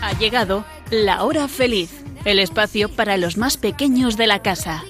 Ha 0.00 0.12
llegado 0.18 0.64
la 0.90 1.22
hora 1.22 1.48
feliz, 1.48 1.90
el 2.24 2.38
espacio 2.38 2.88
para 2.88 3.16
los 3.16 3.36
más 3.36 3.56
pequeños 3.56 4.16
de 4.16 4.26
la 4.26 4.40
casa. 4.40 4.82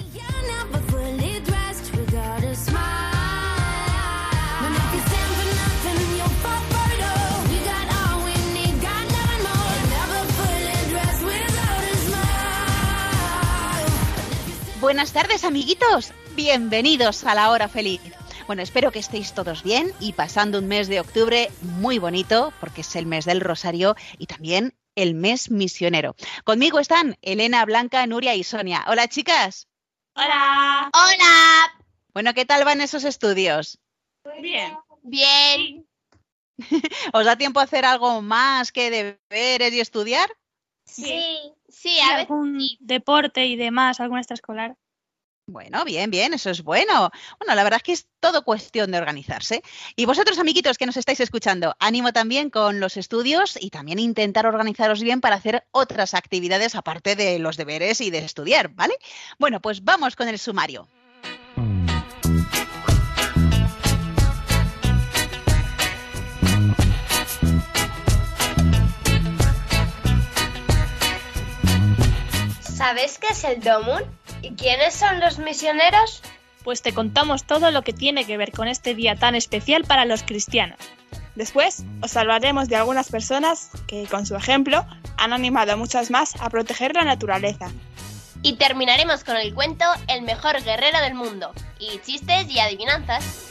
Buenas 14.81 15.13
tardes, 15.13 15.45
amiguitos. 15.45 16.13
Bienvenidos 16.37 17.25
a 17.25 17.35
la 17.35 17.51
hora 17.51 17.69
feliz. 17.69 18.01
Bueno, 18.49 18.63
espero 18.63 18.91
que 18.91 18.99
estéis 18.99 19.35
todos 19.35 19.63
bien 19.63 19.93
y 20.01 20.15
pasando 20.15 20.59
un 20.59 20.69
mes 20.69 20.89
de 20.89 21.01
octubre 21.01 21.51
muy 21.61 21.99
bonito, 21.99 22.51
porque 22.61 22.81
es 22.81 22.97
el 22.97 23.05
mes 23.05 23.27
del 23.27 23.43
Rosario 23.43 23.95
y 24.17 24.25
también 24.25 24.75
el 24.95 25.13
mes 25.13 25.51
misionero. 25.51 26.17
Conmigo 26.45 26.79
están 26.79 27.19
Elena, 27.21 27.67
Blanca, 27.67 28.07
Nuria 28.07 28.35
y 28.35 28.45
Sonia. 28.45 28.87
Hola, 28.89 29.07
chicas. 29.07 29.69
Hola. 30.15 30.91
Hola. 30.95 31.85
Bueno, 32.15 32.33
¿qué 32.33 32.47
tal 32.47 32.65
van 32.65 32.81
esos 32.81 33.05
estudios? 33.05 33.79
Bien. 34.41 34.79
Bien. 35.03 35.87
¿Os 37.13 37.27
da 37.27 37.37
tiempo 37.37 37.61
a 37.61 37.65
hacer 37.65 37.85
algo 37.85 38.23
más 38.23 38.73
que 38.73 39.19
deberes 39.31 39.75
y 39.75 39.81
estudiar? 39.81 40.31
Sí. 40.87 41.53
Sí, 41.69 42.01
a 42.01 42.17
veces 42.17 42.31
algún 42.31 42.59
deporte 42.81 43.45
y 43.45 43.57
demás, 43.57 44.01
algún 44.01 44.17
extraescolar. 44.17 44.75
Bueno, 45.51 45.83
bien, 45.87 46.11
bien, 46.11 46.35
eso 46.35 46.51
es 46.51 46.63
bueno. 46.63 47.11
Bueno, 47.39 47.55
la 47.55 47.65
verdad 47.65 47.79
es 47.79 47.83
que 47.83 47.93
es 47.93 48.07
todo 48.21 48.45
cuestión 48.45 48.91
de 48.91 48.99
organizarse. 48.99 49.63
Y 49.97 50.05
vosotros, 50.05 50.39
amiguitos 50.39 50.77
que 50.77 50.85
nos 50.85 50.99
estáis 50.99 51.21
escuchando, 51.21 51.75
ánimo 51.81 52.13
también 52.13 52.51
con 52.51 52.81
los 52.81 52.99
estudios 52.99 53.57
y 53.59 53.71
también 53.71 53.99
intentar 53.99 54.45
organizaros 54.45 55.01
bien 55.01 55.23
para 55.23 55.37
hacer 55.37 55.65
otras 55.71 56.13
actividades 56.13 56.75
aparte 56.75 57.17
de 57.17 57.39
los 57.39 57.57
deberes 57.57 58.03
y 58.03 58.11
de 58.11 58.19
estudiar, 58.19 58.69
¿vale? 58.75 58.93
Bueno, 59.39 59.63
pues 59.63 59.83
vamos 59.83 60.17
con 60.17 60.29
el 60.29 60.39
sumario. 60.39 60.87
¿Sabes 72.61 73.19
qué 73.19 73.29
es 73.29 73.45
el 73.45 73.61
Domun? 73.63 74.18
¿Y 74.43 74.53
quiénes 74.53 74.95
son 74.95 75.21
los 75.21 75.39
misioneros? 75.39 76.23
Pues 76.65 76.83
te 76.83 76.93
contamos 76.93 77.45
todo 77.45 77.71
lo 77.71 77.83
que 77.83 77.93
tiene 77.93 78.25
que 78.25 78.37
ver 78.37 78.53
con 78.53 78.69
este 78.69 78.95
día 78.95 79.17
tan 79.17 79.35
especial 79.35 79.85
para 79.85 80.05
los 80.05 80.23
cristianos. 80.23 80.79
Después 81.35 81.85
os 82.03 82.17
hablaremos 82.17 82.69
de 82.69 82.77
algunas 82.77 83.11
personas 83.11 83.71
que, 83.87 84.07
con 84.07 84.27
su 84.27 84.35
ejemplo, 84.35 84.85
han 85.17 85.33
animado 85.33 85.73
a 85.73 85.77
muchas 85.77 86.11
más 86.11 86.35
a 86.41 86.51
proteger 86.51 86.95
la 86.95 87.05
naturaleza. 87.05 87.71
Y 88.43 88.55
terminaremos 88.55 89.25
con 89.25 89.37
el 89.37 89.55
cuento 89.55 89.85
El 90.07 90.23
mejor 90.23 90.63
guerrero 90.63 91.01
del 91.01 91.15
mundo. 91.15 91.53
Y 91.79 91.99
chistes 92.01 92.49
y 92.51 92.59
adivinanzas. 92.59 93.48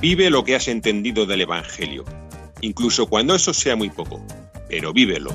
Vive 0.00 0.30
lo 0.30 0.44
que 0.44 0.56
has 0.56 0.66
entendido 0.68 1.26
del 1.26 1.42
Evangelio, 1.42 2.06
incluso 2.62 3.06
cuando 3.06 3.34
eso 3.34 3.52
sea 3.52 3.76
muy 3.76 3.90
poco, 3.90 4.24
pero 4.66 4.94
vívelo. 4.94 5.30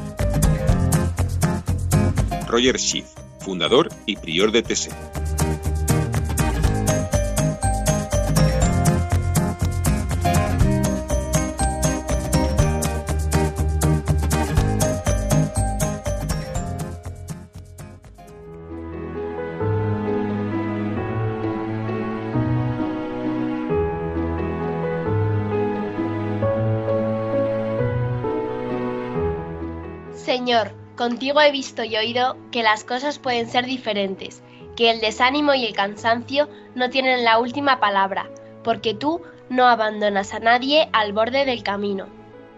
Roger 2.47 2.79
Schiff, 2.79 3.05
fundador 3.39 3.89
y 4.07 4.15
prior 4.15 4.51
de 4.51 4.63
TSE. 4.63 4.89
Contigo 31.05 31.39
he 31.39 31.51
visto 31.51 31.83
y 31.83 31.95
oído 31.97 32.35
que 32.51 32.63
las 32.63 32.83
cosas 32.83 33.19
pueden 33.19 33.47
ser 33.47 33.67
diferentes, 33.67 34.41
que 34.75 34.89
el 34.89 35.01
desánimo 35.01 35.53
y 35.53 35.63
el 35.63 35.75
cansancio 35.75 36.49
no 36.73 36.89
tienen 36.89 37.23
la 37.23 37.37
última 37.37 37.79
palabra, 37.79 38.27
porque 38.63 38.95
tú 38.95 39.21
no 39.51 39.67
abandonas 39.67 40.33
a 40.33 40.39
nadie 40.39 40.89
al 40.93 41.13
borde 41.13 41.45
del 41.45 41.61
camino. 41.61 42.07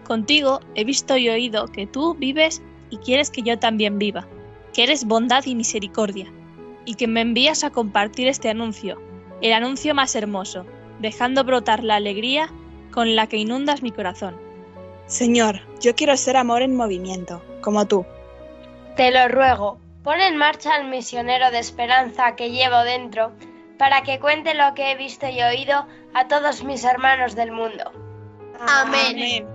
Contigo 0.06 0.60
he 0.74 0.84
visto 0.84 1.18
y 1.18 1.28
oído 1.28 1.66
que 1.66 1.86
tú 1.86 2.14
vives 2.14 2.62
y 2.88 2.96
quieres 2.96 3.28
que 3.28 3.42
yo 3.42 3.58
también 3.58 3.98
viva, 3.98 4.26
que 4.72 4.84
eres 4.84 5.04
bondad 5.04 5.44
y 5.44 5.54
misericordia, 5.54 6.32
y 6.86 6.94
que 6.94 7.06
me 7.06 7.20
envías 7.20 7.64
a 7.64 7.70
compartir 7.70 8.28
este 8.28 8.48
anuncio, 8.48 8.98
el 9.42 9.52
anuncio 9.52 9.94
más 9.94 10.16
hermoso, 10.16 10.64
dejando 11.00 11.44
brotar 11.44 11.84
la 11.84 11.96
alegría 11.96 12.48
con 12.92 13.14
la 13.14 13.26
que 13.26 13.36
inundas 13.36 13.82
mi 13.82 13.90
corazón. 13.90 14.38
Señor, 15.04 15.60
yo 15.82 15.94
quiero 15.94 16.16
ser 16.16 16.38
amor 16.38 16.62
en 16.62 16.74
movimiento, 16.74 17.42
como 17.60 17.86
tú. 17.86 18.06
Te 18.98 19.12
lo 19.12 19.28
ruego, 19.28 19.78
pon 20.02 20.20
en 20.20 20.36
marcha 20.36 20.74
al 20.74 20.88
misionero 20.88 21.52
de 21.52 21.60
esperanza 21.60 22.34
que 22.34 22.50
llevo 22.50 22.82
dentro, 22.82 23.30
para 23.78 24.02
que 24.02 24.18
cuente 24.18 24.54
lo 24.54 24.74
que 24.74 24.90
he 24.90 24.96
visto 24.96 25.28
y 25.28 25.40
oído 25.40 25.86
a 26.14 26.26
todos 26.26 26.64
mis 26.64 26.82
hermanos 26.82 27.36
del 27.36 27.52
mundo. 27.52 27.92
Amén. 28.58 29.46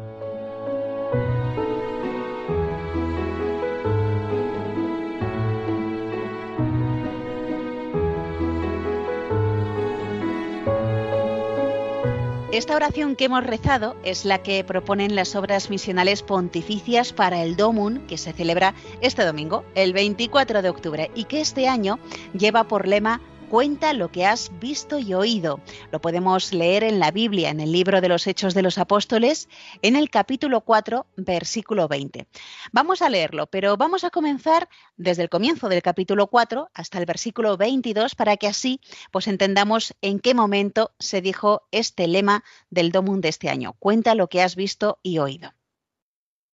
Esta 12.53 12.75
oración 12.75 13.16
que 13.16 13.25
hemos 13.25 13.44
rezado 13.44 13.96
es 14.03 14.25
la 14.25 14.44
que 14.44 14.64
proponen 14.64 15.16
las 15.16 15.36
obras 15.36 15.72
misionales 15.72 16.22
pontificias 16.22 17.12
para 17.12 17.41
el 17.41 17.56
Domun, 17.56 18.06
que 18.06 18.19
se 18.19 18.31
celebra 18.31 18.75
este 19.02 19.25
domingo, 19.25 19.66
el 19.74 19.91
24 19.91 20.62
de 20.62 20.69
octubre, 20.69 21.09
y 21.16 21.24
que 21.24 21.42
este 21.42 21.68
año 21.68 21.97
lleva 22.38 22.66
por 22.66 22.88
lema 22.88 23.22
Cuenta 23.53 23.94
lo 23.94 24.12
que 24.12 24.25
has 24.25 24.50
visto 24.58 24.97
y 24.97 25.14
oído. 25.14 25.59
Lo 25.91 26.02
podemos 26.02 26.53
leer 26.53 26.84
en 26.84 26.97
la 26.97 27.12
Biblia, 27.12 27.52
en 27.52 27.59
el 27.59 27.72
libro 27.72 28.02
de 28.02 28.09
los 28.09 28.25
Hechos 28.25 28.56
de 28.56 28.64
los 28.64 28.80
Apóstoles, 28.80 29.47
en 29.84 29.96
el 29.96 30.09
capítulo 30.09 30.62
4, 30.62 31.06
versículo 31.18 31.88
20. 31.88 32.25
Vamos 32.72 33.03
a 33.03 33.12
leerlo, 33.12 33.46
pero 33.46 33.78
vamos 33.78 34.03
a 34.03 34.09
comenzar 34.09 34.69
desde 34.97 35.22
el 35.22 35.30
comienzo 35.30 35.69
del 35.69 35.84
capítulo 35.84 36.25
4 36.25 36.72
hasta 36.74 36.97
el 36.97 37.06
versículo 37.06 37.56
22 37.56 38.16
para 38.16 38.38
que 38.38 38.47
así 38.47 38.81
pues 39.12 39.28
entendamos 39.28 39.94
en 40.02 40.19
qué 40.19 40.34
momento 40.34 40.90
se 40.97 41.22
dijo 41.22 41.68
este 41.69 42.08
lema 42.08 42.44
del 42.72 42.92
Domum 42.92 43.22
de 43.22 43.30
este 43.30 43.52
año. 43.52 43.74
Cuenta 43.78 44.16
lo 44.16 44.30
que 44.30 44.42
has 44.42 44.56
visto 44.56 44.97
y 45.03 45.19
oído. 45.19 45.53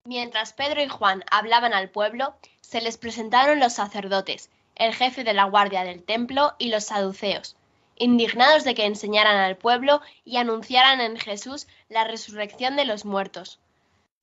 Mientras 0.04 0.52
Pedro 0.52 0.84
y 0.84 0.90
Juan 0.90 1.24
hablaban 1.32 1.74
al 1.74 1.92
pueblo, 1.92 2.36
se 2.60 2.82
les 2.82 2.98
presentaron 2.98 3.62
los 3.62 3.72
sacerdotes, 3.72 4.50
el 4.80 4.96
jefe 4.96 5.24
de 5.24 5.34
la 5.34 5.44
guardia 5.44 5.84
del 5.84 6.04
templo 6.04 6.56
y 6.58 6.70
los 6.70 6.86
saduceos, 6.86 7.56
indignados 7.98 8.64
de 8.64 8.74
que 8.74 8.86
enseñaran 8.86 9.38
al 9.38 9.58
pueblo 9.58 10.02
y 10.26 10.38
anunciaran 10.38 11.02
en 11.02 11.18
Jesús 11.18 11.68
la 11.90 12.06
resurrección 12.06 12.76
de 12.76 12.86
los 12.86 13.06
muertos. 13.06 13.60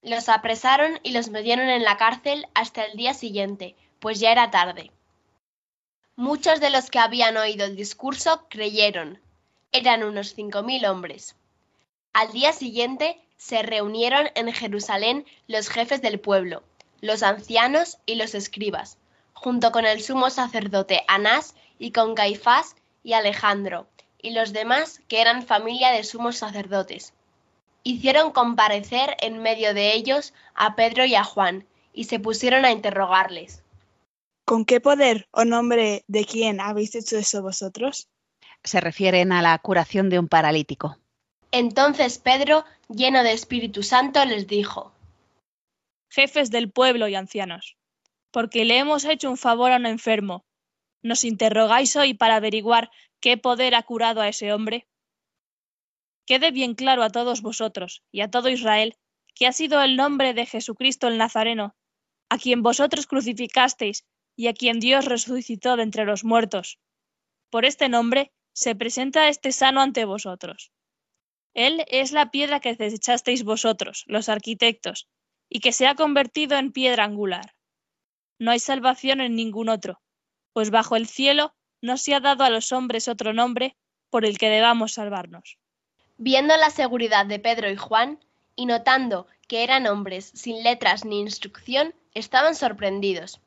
Los 0.02 0.28
apresaron 0.28 0.98
y 1.02 1.12
los 1.12 1.28
metieron 1.28 1.68
en 1.68 1.84
la 1.84 1.96
cárcel 1.96 2.48
hasta 2.54 2.84
el 2.84 2.96
día 2.96 3.14
siguiente, 3.14 3.76
pues 4.00 4.18
ya 4.18 4.32
era 4.32 4.50
tarde. 4.50 4.90
Muchos 6.16 6.60
de 6.60 6.70
los 6.70 6.90
que 6.90 6.98
habían 6.98 7.36
oído 7.36 7.66
el 7.66 7.76
discurso 7.76 8.46
creyeron. 8.48 9.20
Eran 9.72 10.02
unos 10.02 10.34
cinco 10.34 10.62
mil 10.62 10.86
hombres. 10.86 11.36
Al 12.14 12.32
día 12.32 12.54
siguiente 12.54 13.20
se 13.36 13.62
reunieron 13.62 14.28
en 14.34 14.50
Jerusalén 14.52 15.26
los 15.46 15.68
jefes 15.68 16.00
del 16.00 16.18
pueblo, 16.18 16.62
los 17.02 17.22
ancianos 17.22 17.98
y 18.06 18.14
los 18.14 18.34
escribas, 18.34 18.96
junto 19.36 19.70
con 19.70 19.86
el 19.86 20.02
sumo 20.02 20.30
sacerdote 20.30 21.04
Anás 21.06 21.54
y 21.78 21.92
con 21.92 22.14
Caifás 22.14 22.74
y 23.04 23.12
Alejandro, 23.12 23.86
y 24.20 24.30
los 24.30 24.52
demás 24.52 25.02
que 25.06 25.20
eran 25.20 25.44
familia 25.44 25.92
de 25.92 26.02
sumos 26.02 26.38
sacerdotes. 26.38 27.12
Hicieron 27.84 28.32
comparecer 28.32 29.16
en 29.20 29.38
medio 29.38 29.74
de 29.74 29.94
ellos 29.94 30.34
a 30.54 30.74
Pedro 30.74 31.04
y 31.04 31.14
a 31.14 31.22
Juan, 31.22 31.66
y 31.92 32.04
se 32.04 32.18
pusieron 32.18 32.64
a 32.64 32.72
interrogarles. 32.72 33.62
¿Con 34.44 34.64
qué 34.64 34.80
poder 34.80 35.28
o 35.30 35.44
nombre 35.44 36.04
de 36.08 36.24
quién 36.24 36.60
habéis 36.60 36.94
hecho 36.94 37.16
eso 37.16 37.42
vosotros? 37.42 38.08
se 38.64 38.80
refieren 38.80 39.32
a 39.32 39.42
la 39.42 39.56
curación 39.58 40.10
de 40.10 40.18
un 40.18 40.28
paralítico. 40.28 40.98
Entonces 41.52 42.18
Pedro, 42.18 42.64
lleno 42.88 43.22
de 43.22 43.32
Espíritu 43.32 43.82
Santo, 43.82 44.24
les 44.24 44.46
dijo, 44.46 44.92
Jefes 46.10 46.50
del 46.50 46.70
pueblo 46.70 47.06
y 47.08 47.14
ancianos, 47.14 47.75
porque 48.36 48.66
le 48.66 48.76
hemos 48.76 49.06
hecho 49.06 49.30
un 49.30 49.38
favor 49.38 49.72
a 49.72 49.76
un 49.76 49.86
enfermo, 49.86 50.44
¿nos 51.02 51.24
interrogáis 51.24 51.96
hoy 51.96 52.12
para 52.12 52.36
averiguar 52.36 52.90
qué 53.18 53.38
poder 53.38 53.74
ha 53.74 53.82
curado 53.82 54.20
a 54.20 54.28
ese 54.28 54.52
hombre? 54.52 54.86
Quede 56.26 56.50
bien 56.50 56.74
claro 56.74 57.02
a 57.02 57.08
todos 57.08 57.40
vosotros 57.40 58.02
y 58.12 58.20
a 58.20 58.30
todo 58.30 58.50
Israel 58.50 58.98
que 59.34 59.46
ha 59.46 59.52
sido 59.52 59.80
el 59.80 59.96
nombre 59.96 60.34
de 60.34 60.44
Jesucristo 60.44 61.08
el 61.08 61.16
Nazareno, 61.16 61.76
a 62.28 62.36
quien 62.36 62.62
vosotros 62.62 63.06
crucificasteis 63.06 64.04
y 64.36 64.48
a 64.48 64.52
quien 64.52 64.80
Dios 64.80 65.06
resucitó 65.06 65.78
de 65.78 65.84
entre 65.84 66.04
los 66.04 66.22
muertos. 66.22 66.78
Por 67.48 67.64
este 67.64 67.88
nombre 67.88 68.34
se 68.52 68.74
presenta 68.74 69.30
este 69.30 69.50
sano 69.50 69.80
ante 69.80 70.04
vosotros. 70.04 70.72
Él 71.54 71.86
es 71.88 72.12
la 72.12 72.30
piedra 72.30 72.60
que 72.60 72.74
desechasteis 72.74 73.44
vosotros, 73.44 74.04
los 74.06 74.28
arquitectos, 74.28 75.08
y 75.48 75.60
que 75.60 75.72
se 75.72 75.86
ha 75.86 75.94
convertido 75.94 76.58
en 76.58 76.70
piedra 76.70 77.04
angular. 77.04 77.55
No 78.38 78.50
hay 78.50 78.58
salvación 78.58 79.20
en 79.20 79.34
ningún 79.34 79.68
otro, 79.68 80.00
pues 80.52 80.70
bajo 80.70 80.96
el 80.96 81.06
cielo 81.06 81.54
no 81.80 81.96
se 81.96 82.14
ha 82.14 82.20
dado 82.20 82.44
a 82.44 82.50
los 82.50 82.72
hombres 82.72 83.08
otro 83.08 83.32
nombre 83.32 83.76
por 84.10 84.24
el 84.24 84.38
que 84.38 84.50
debamos 84.50 84.94
salvarnos. 84.94 85.58
Viendo 86.18 86.56
la 86.56 86.70
seguridad 86.70 87.26
de 87.26 87.38
Pedro 87.38 87.70
y 87.70 87.76
Juan, 87.76 88.18
y 88.54 88.66
notando 88.66 89.26
que 89.48 89.62
eran 89.62 89.86
hombres 89.86 90.32
sin 90.34 90.62
letras 90.62 91.04
ni 91.04 91.20
instrucción, 91.20 91.94
estaban 92.14 92.54
sorprendidos. 92.54 93.40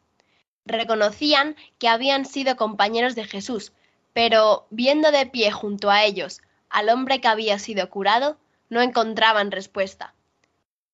Reconocían 0.65 1.55
que 1.79 1.87
habían 1.87 2.25
sido 2.25 2.55
compañeros 2.55 3.15
de 3.15 3.25
Jesús, 3.25 3.73
pero 4.13 4.67
viendo 4.69 5.11
de 5.11 5.25
pie 5.25 5.51
junto 5.51 5.89
a 5.89 6.03
ellos 6.03 6.41
al 6.69 6.89
hombre 6.89 7.19
que 7.21 7.27
había 7.27 7.57
sido 7.57 7.89
curado, 7.89 8.37
no 8.69 8.81
encontraban 8.81 9.51
respuesta. 9.51 10.13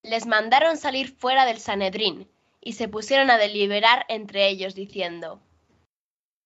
Les 0.01 0.25
mandaron 0.25 0.77
salir 0.77 1.13
fuera 1.13 1.45
del 1.45 1.59
Sanedrín 1.59 2.29
y 2.65 2.73
se 2.73 2.89
pusieron 2.89 3.29
a 3.29 3.37
deliberar 3.37 4.05
entre 4.09 4.49
ellos 4.49 4.73
diciendo, 4.75 5.39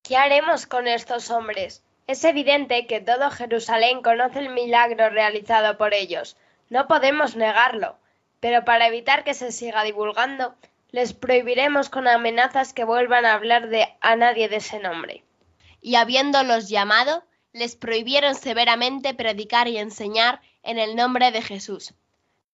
¿Qué 0.04 0.18
haremos 0.18 0.68
con 0.68 0.88
estos 0.88 1.32
hombres? 1.32 1.82
Es 2.08 2.24
evidente 2.26 2.88
que 2.88 3.00
todo 3.00 3.32
Jerusalén 3.32 4.02
conoce 4.02 4.40
el 4.40 4.50
milagro 4.50 5.10
realizado 5.10 5.78
por 5.78 5.94
ellos. 5.94 6.36
No 6.70 6.88
podemos 6.88 7.36
negarlo. 7.36 7.98
Pero 8.42 8.66
para 8.66 8.88
evitar 8.88 9.24
que 9.24 9.34
se 9.34 9.52
siga 9.52 9.84
divulgando, 9.84 10.56
les 10.92 11.14
prohibiremos 11.14 11.90
con 11.90 12.08
amenazas 12.08 12.74
que 12.74 12.84
vuelvan 12.84 13.26
a 13.26 13.34
hablar 13.34 13.70
de 13.70 13.88
a 14.02 14.16
nadie 14.16 14.50
de 14.50 14.58
ese 14.58 14.80
nombre. 14.80 15.24
Y 15.82 15.96
habiéndolos 15.96 16.68
llamado, 16.68 17.24
les 17.54 17.76
prohibieron 17.76 18.36
severamente 18.36 19.14
predicar 19.14 19.68
y 19.68 19.78
enseñar 19.78 20.42
en 20.64 20.80
el 20.80 20.96
nombre 20.96 21.32
de 21.32 21.42
Jesús. 21.42 21.94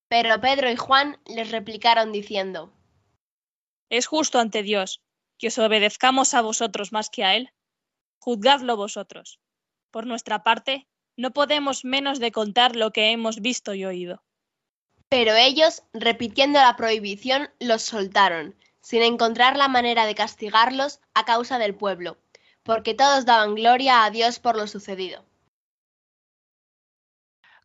Pero 0.08 0.40
Pedro 0.40 0.70
y 0.70 0.76
Juan 0.76 1.18
les 1.26 1.52
replicaron 1.52 2.12
diciendo, 2.12 2.72
Es 3.90 4.08
justo 4.08 4.40
ante 4.40 4.64
Dios 4.64 5.02
que 5.38 5.48
os 5.48 5.58
obedezcamos 5.58 6.34
a 6.34 6.42
vosotros 6.42 6.92
más 6.92 7.10
que 7.10 7.24
a 7.24 7.36
Él. 7.36 7.52
Juzgadlo 8.20 8.78
vosotros. 8.78 9.40
Por 9.92 10.08
nuestra 10.08 10.44
parte, 10.44 10.88
no 11.18 11.32
podemos 11.32 11.86
menos 11.86 12.20
de 12.20 12.32
contar 12.32 12.76
lo 12.76 12.92
que 12.92 13.12
hemos 13.12 13.42
visto 13.42 13.74
y 13.74 13.86
oído. 13.86 14.24
Pero 15.10 15.36
ellos, 15.36 15.84
repitiendo 15.94 16.60
la 16.60 16.76
prohibición, 16.76 17.50
los 17.60 17.84
soltaron, 17.84 18.56
sin 18.82 19.02
encontrar 19.02 19.56
la 19.56 19.68
manera 19.68 20.06
de 20.06 20.16
castigarlos 20.16 21.00
a 21.14 21.26
causa 21.26 21.58
del 21.60 21.76
pueblo, 21.76 22.18
porque 22.64 22.94
todos 22.94 23.26
daban 23.26 23.56
gloria 23.56 24.04
a 24.04 24.10
Dios 24.10 24.40
por 24.40 24.58
lo 24.58 24.68
sucedido. 24.68 25.24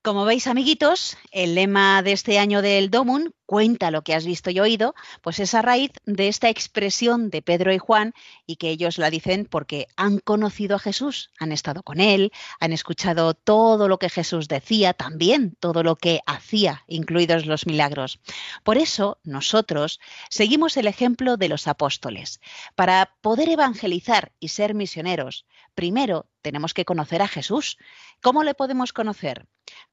Como 0.02 0.25
veis, 0.25 0.47
amiguitos, 0.47 1.19
el 1.31 1.55
lema 1.55 2.02
de 2.02 2.12
este 2.12 2.38
año 2.38 2.62
del 2.62 2.91
Domun, 2.91 3.35
cuenta 3.44 3.91
lo 3.91 4.00
que 4.00 4.14
has 4.14 4.25
visto 4.25 4.49
y 4.49 4.58
oído, 4.58 4.94
pues 5.20 5.41
es 5.41 5.52
a 5.52 5.61
raíz 5.61 5.91
de 6.06 6.29
esta 6.29 6.49
expresión 6.49 7.29
de 7.29 7.43
Pedro 7.43 7.70
y 7.70 7.76
Juan 7.76 8.14
y 8.47 8.56
que 8.56 8.70
ellos 8.70 8.97
la 8.97 9.11
dicen 9.11 9.44
porque 9.44 9.88
han 9.97 10.19
conocido 10.19 10.76
a 10.76 10.79
Jesús, 10.79 11.32
han 11.38 11.52
estado 11.52 11.82
con 11.82 12.00
él, 12.00 12.32
han 12.61 12.73
escuchado 12.73 13.35
todo 13.35 13.88
lo 13.88 13.99
que 13.99 14.08
Jesús 14.08 14.49
decía, 14.49 14.94
también 14.94 15.55
todo 15.61 15.82
lo 15.82 15.97
que 15.97 16.23
hacía, 16.25 16.82
incluidos 16.87 17.44
los 17.44 17.67
milagros. 17.67 18.20
Por 18.64 18.79
eso 18.79 19.19
nosotros 19.23 20.00
seguimos 20.31 20.79
el 20.79 20.87
ejemplo 20.87 21.37
de 21.37 21.50
los 21.50 21.69
apóstoles. 21.69 22.41
Para 22.75 23.17
poder 23.20 23.50
evangelizar 23.50 24.32
y 24.41 24.49
ser 24.49 24.73
misioneros, 24.73 25.44
primero 25.75 26.31
tenemos 26.41 26.73
que 26.73 26.87
conocer 26.87 27.20
a 27.20 27.29
Jesús. 27.29 27.76
¿Cómo 28.23 28.44
le 28.44 28.55
podemos 28.55 28.94
conocer? 28.94 29.46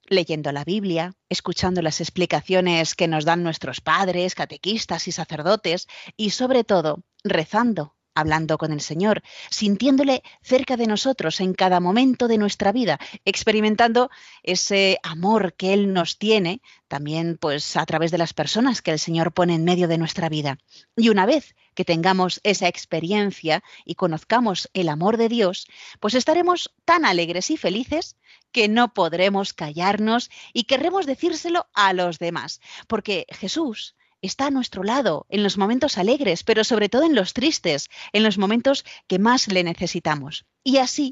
Leyendo 0.08 0.52
la 0.52 0.64
Biblia, 0.64 1.14
escuchando 1.30 1.82
las 1.82 2.00
explicaciones 2.00 2.96
que 2.96 3.08
nos 3.08 3.26
dan 3.26 3.44
nuestros 3.44 3.82
padres, 3.82 4.36
catequistas 4.36 5.08
y 5.08 5.12
sacerdotes, 5.12 5.88
y 6.16 6.30
sobre 6.30 6.64
todo, 6.64 7.04
rezando, 7.24 7.98
hablando 8.18 8.58
con 8.58 8.72
el 8.72 8.82
Señor, 8.82 9.22
sintiéndole 9.52 10.24
cerca 10.42 10.76
de 10.76 10.88
nosotros 10.88 11.40
en 11.40 11.54
cada 11.54 11.80
momento 11.80 12.28
de 12.28 12.40
nuestra 12.40 12.72
vida, 12.72 13.00
experimentando 13.26 14.10
ese 14.42 15.00
amor 15.04 15.54
que 15.54 15.74
Él 15.74 15.94
nos 15.94 16.18
tiene, 16.18 16.62
también 16.88 17.38
pues 17.40 17.78
a 17.78 17.86
través 17.86 18.10
de 18.10 18.18
las 18.18 18.34
personas 18.34 18.82
que 18.82 18.92
el 18.92 19.00
Señor 19.00 19.34
pone 19.34 19.54
en 19.54 19.66
medio 19.66 19.88
de 19.88 20.00
nuestra 20.00 20.30
vida. 20.30 20.58
Y 20.96 21.10
una 21.10 21.28
vez 21.28 21.54
que 21.76 21.86
tengamos 21.86 22.40
esa 22.44 22.68
experiencia 22.68 23.64
y 23.86 23.94
conozcamos 23.94 24.68
el 24.74 24.90
amor 24.90 25.18
de 25.18 25.30
Dios, 25.30 25.68
pues 26.00 26.16
estaremos 26.16 26.74
tan 26.86 27.06
alegres 27.06 27.52
y 27.52 27.58
felices 27.58 28.16
que 28.58 28.68
no 28.68 28.92
podremos 28.92 29.54
callarnos 29.54 30.32
y 30.52 30.64
querremos 30.64 31.06
decírselo 31.06 31.68
a 31.76 31.94
los 31.94 32.18
demás, 32.18 32.60
porque 32.88 33.28
Jesús 33.30 33.96
está 34.24 34.48
a 34.48 34.50
nuestro 34.50 34.82
lado 34.82 35.28
en 35.30 35.44
los 35.44 35.60
momentos 35.60 36.00
alegres, 36.00 36.44
pero 36.44 36.64
sobre 36.64 36.90
todo 36.90 37.04
en 37.04 37.14
los 37.14 37.34
tristes, 37.34 37.88
en 38.14 38.24
los 38.24 38.40
momentos 38.40 38.84
que 39.06 39.20
más 39.20 39.48
le 39.48 39.64
necesitamos. 39.64 40.48
Y 40.64 40.78
así 40.78 41.12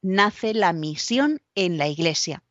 nace 0.00 0.54
la 0.54 0.72
misión 0.72 1.42
en 1.54 1.76
la 1.76 1.86
Iglesia. 1.86 2.42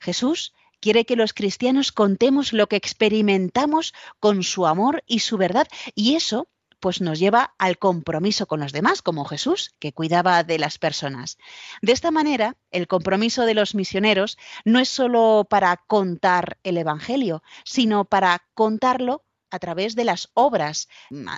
Jesús 0.00 0.52
quiere 0.80 1.04
que 1.04 1.14
los 1.14 1.32
cristianos 1.32 1.92
contemos 1.92 2.52
lo 2.52 2.66
que 2.66 2.74
experimentamos 2.74 3.94
con 4.18 4.42
su 4.42 4.66
amor 4.66 5.04
y 5.06 5.20
su 5.20 5.36
verdad, 5.36 5.68
y 5.94 6.16
eso 6.16 6.48
pues 6.82 7.00
nos 7.00 7.20
lleva 7.20 7.54
al 7.58 7.78
compromiso 7.78 8.46
con 8.46 8.58
los 8.58 8.72
demás, 8.72 9.02
como 9.02 9.24
Jesús, 9.24 9.72
que 9.78 9.92
cuidaba 9.92 10.42
de 10.42 10.58
las 10.58 10.78
personas. 10.78 11.38
De 11.80 11.92
esta 11.92 12.10
manera, 12.10 12.56
el 12.72 12.88
compromiso 12.88 13.46
de 13.46 13.54
los 13.54 13.76
misioneros 13.76 14.36
no 14.64 14.80
es 14.80 14.88
solo 14.88 15.46
para 15.48 15.76
contar 15.76 16.58
el 16.64 16.76
Evangelio, 16.76 17.44
sino 17.64 18.04
para 18.04 18.44
contarlo 18.54 19.24
a 19.52 19.60
través 19.60 19.94
de 19.94 20.02
las 20.02 20.30
obras, 20.34 20.88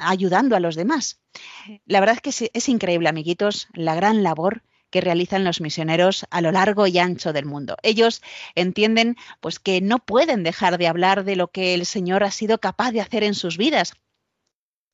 ayudando 0.00 0.56
a 0.56 0.60
los 0.60 0.76
demás. 0.76 1.20
La 1.84 2.00
verdad 2.00 2.18
es 2.22 2.38
que 2.38 2.50
es 2.54 2.68
increíble, 2.70 3.10
amiguitos, 3.10 3.68
la 3.74 3.94
gran 3.94 4.22
labor 4.22 4.62
que 4.88 5.02
realizan 5.02 5.44
los 5.44 5.60
misioneros 5.60 6.24
a 6.30 6.40
lo 6.40 6.52
largo 6.52 6.86
y 6.86 6.98
ancho 6.98 7.34
del 7.34 7.44
mundo. 7.44 7.76
Ellos 7.82 8.22
entienden 8.54 9.16
pues 9.40 9.58
que 9.58 9.82
no 9.82 9.98
pueden 9.98 10.42
dejar 10.42 10.78
de 10.78 10.86
hablar 10.86 11.24
de 11.24 11.36
lo 11.36 11.48
que 11.48 11.74
el 11.74 11.84
Señor 11.84 12.24
ha 12.24 12.30
sido 12.30 12.60
capaz 12.60 12.92
de 12.92 13.02
hacer 13.02 13.24
en 13.24 13.34
sus 13.34 13.58
vidas 13.58 13.92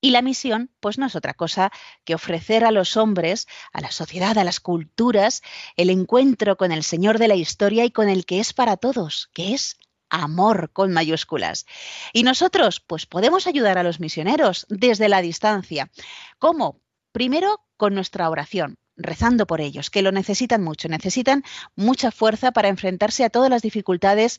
y 0.01 0.11
la 0.11 0.23
misión, 0.23 0.71
pues 0.81 0.99
no 0.99 1.07
es 1.07 1.17
otra 1.17 1.35
cosa 1.35 1.71
que 2.05 2.15
ofrecer 2.15 2.65
a 2.65 2.71
los 2.71 2.97
hombres, 2.97 3.47
a 3.73 3.81
la 3.81 3.91
sociedad, 3.91 4.37
a 4.39 4.45
las 4.45 4.61
culturas, 4.61 5.43
el 5.77 5.91
encuentro 5.91 6.57
con 6.57 6.73
el 6.73 6.83
Señor 6.83 7.19
de 7.19 7.29
la 7.29 7.37
historia 7.37 7.85
y 7.85 7.91
con 7.91 8.09
el 8.09 8.25
que 8.25 8.41
es 8.41 8.53
para 8.53 8.77
todos, 8.77 9.31
que 9.35 9.55
es 9.55 9.79
amor 10.09 10.71
con 10.73 10.93
mayúsculas. 10.93 11.67
Y 12.13 12.23
nosotros, 12.23 12.81
pues 12.81 13.07
podemos 13.07 13.47
ayudar 13.47 13.79
a 13.79 13.83
los 13.83 14.01
misioneros 14.01 14.67
desde 14.69 15.09
la 15.09 15.23
distancia. 15.23 15.91
¿Cómo? 16.39 16.81
Primero, 17.13 17.65
con 17.77 17.95
nuestra 17.95 18.29
oración 18.29 18.77
rezando 18.97 19.47
por 19.47 19.63
ellos, 19.63 19.89
que 19.89 20.03
lo 20.03 20.13
necesitan 20.13 20.63
mucho, 20.63 20.89
necesitan 20.89 21.43
mucha 21.75 22.11
fuerza 22.11 22.53
para 22.53 22.69
enfrentarse 22.69 23.25
a 23.25 23.31
todas 23.31 23.49
las 23.49 23.63
dificultades 23.63 24.39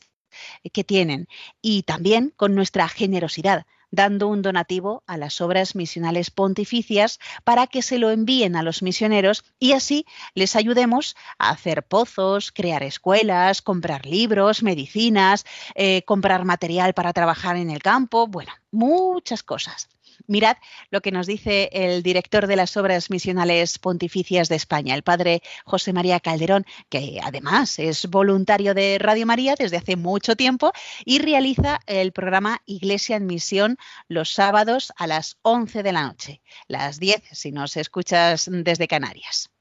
que 0.72 0.84
tienen 0.84 1.26
y 1.60 1.82
también 1.82 2.32
con 2.36 2.54
nuestra 2.54 2.88
generosidad, 2.88 3.66
dando 3.92 4.26
un 4.26 4.42
donativo 4.42 5.04
a 5.06 5.16
las 5.16 5.40
obras 5.40 5.76
misionales 5.76 6.30
pontificias 6.30 7.20
para 7.44 7.68
que 7.68 7.82
se 7.82 7.98
lo 7.98 8.10
envíen 8.10 8.56
a 8.56 8.62
los 8.62 8.82
misioneros 8.82 9.44
y 9.60 9.72
así 9.72 10.06
les 10.34 10.56
ayudemos 10.56 11.14
a 11.38 11.50
hacer 11.50 11.84
pozos, 11.84 12.50
crear 12.50 12.82
escuelas, 12.82 13.62
comprar 13.62 14.06
libros, 14.06 14.64
medicinas, 14.64 15.44
eh, 15.76 16.02
comprar 16.02 16.44
material 16.44 16.94
para 16.94 17.12
trabajar 17.12 17.56
en 17.56 17.70
el 17.70 17.82
campo, 17.82 18.26
bueno, 18.26 18.52
muchas 18.72 19.44
cosas. 19.44 19.88
Mirad 20.26 20.56
lo 20.90 21.00
que 21.00 21.12
nos 21.12 21.26
dice 21.26 21.68
el 21.72 22.02
director 22.02 22.46
de 22.46 22.56
las 22.56 22.76
Obras 22.76 23.10
Misionales 23.10 23.78
Pontificias 23.78 24.48
de 24.48 24.56
España, 24.56 24.94
el 24.94 25.02
padre 25.02 25.42
José 25.64 25.92
María 25.92 26.20
Calderón, 26.20 26.64
que 26.88 27.20
además 27.22 27.78
es 27.78 28.06
voluntario 28.06 28.74
de 28.74 28.98
Radio 28.98 29.26
María 29.26 29.54
desde 29.58 29.76
hace 29.76 29.96
mucho 29.96 30.36
tiempo 30.36 30.72
y 31.04 31.18
realiza 31.18 31.80
el 31.86 32.12
programa 32.12 32.62
Iglesia 32.66 33.16
en 33.16 33.26
Misión 33.26 33.76
los 34.08 34.32
sábados 34.32 34.92
a 34.96 35.06
las 35.06 35.38
11 35.42 35.82
de 35.82 35.92
la 35.92 36.02
noche, 36.02 36.42
las 36.68 36.98
10 36.98 37.22
si 37.32 37.52
nos 37.52 37.76
escuchas 37.76 38.48
desde 38.50 38.88
Canarias. 38.88 39.51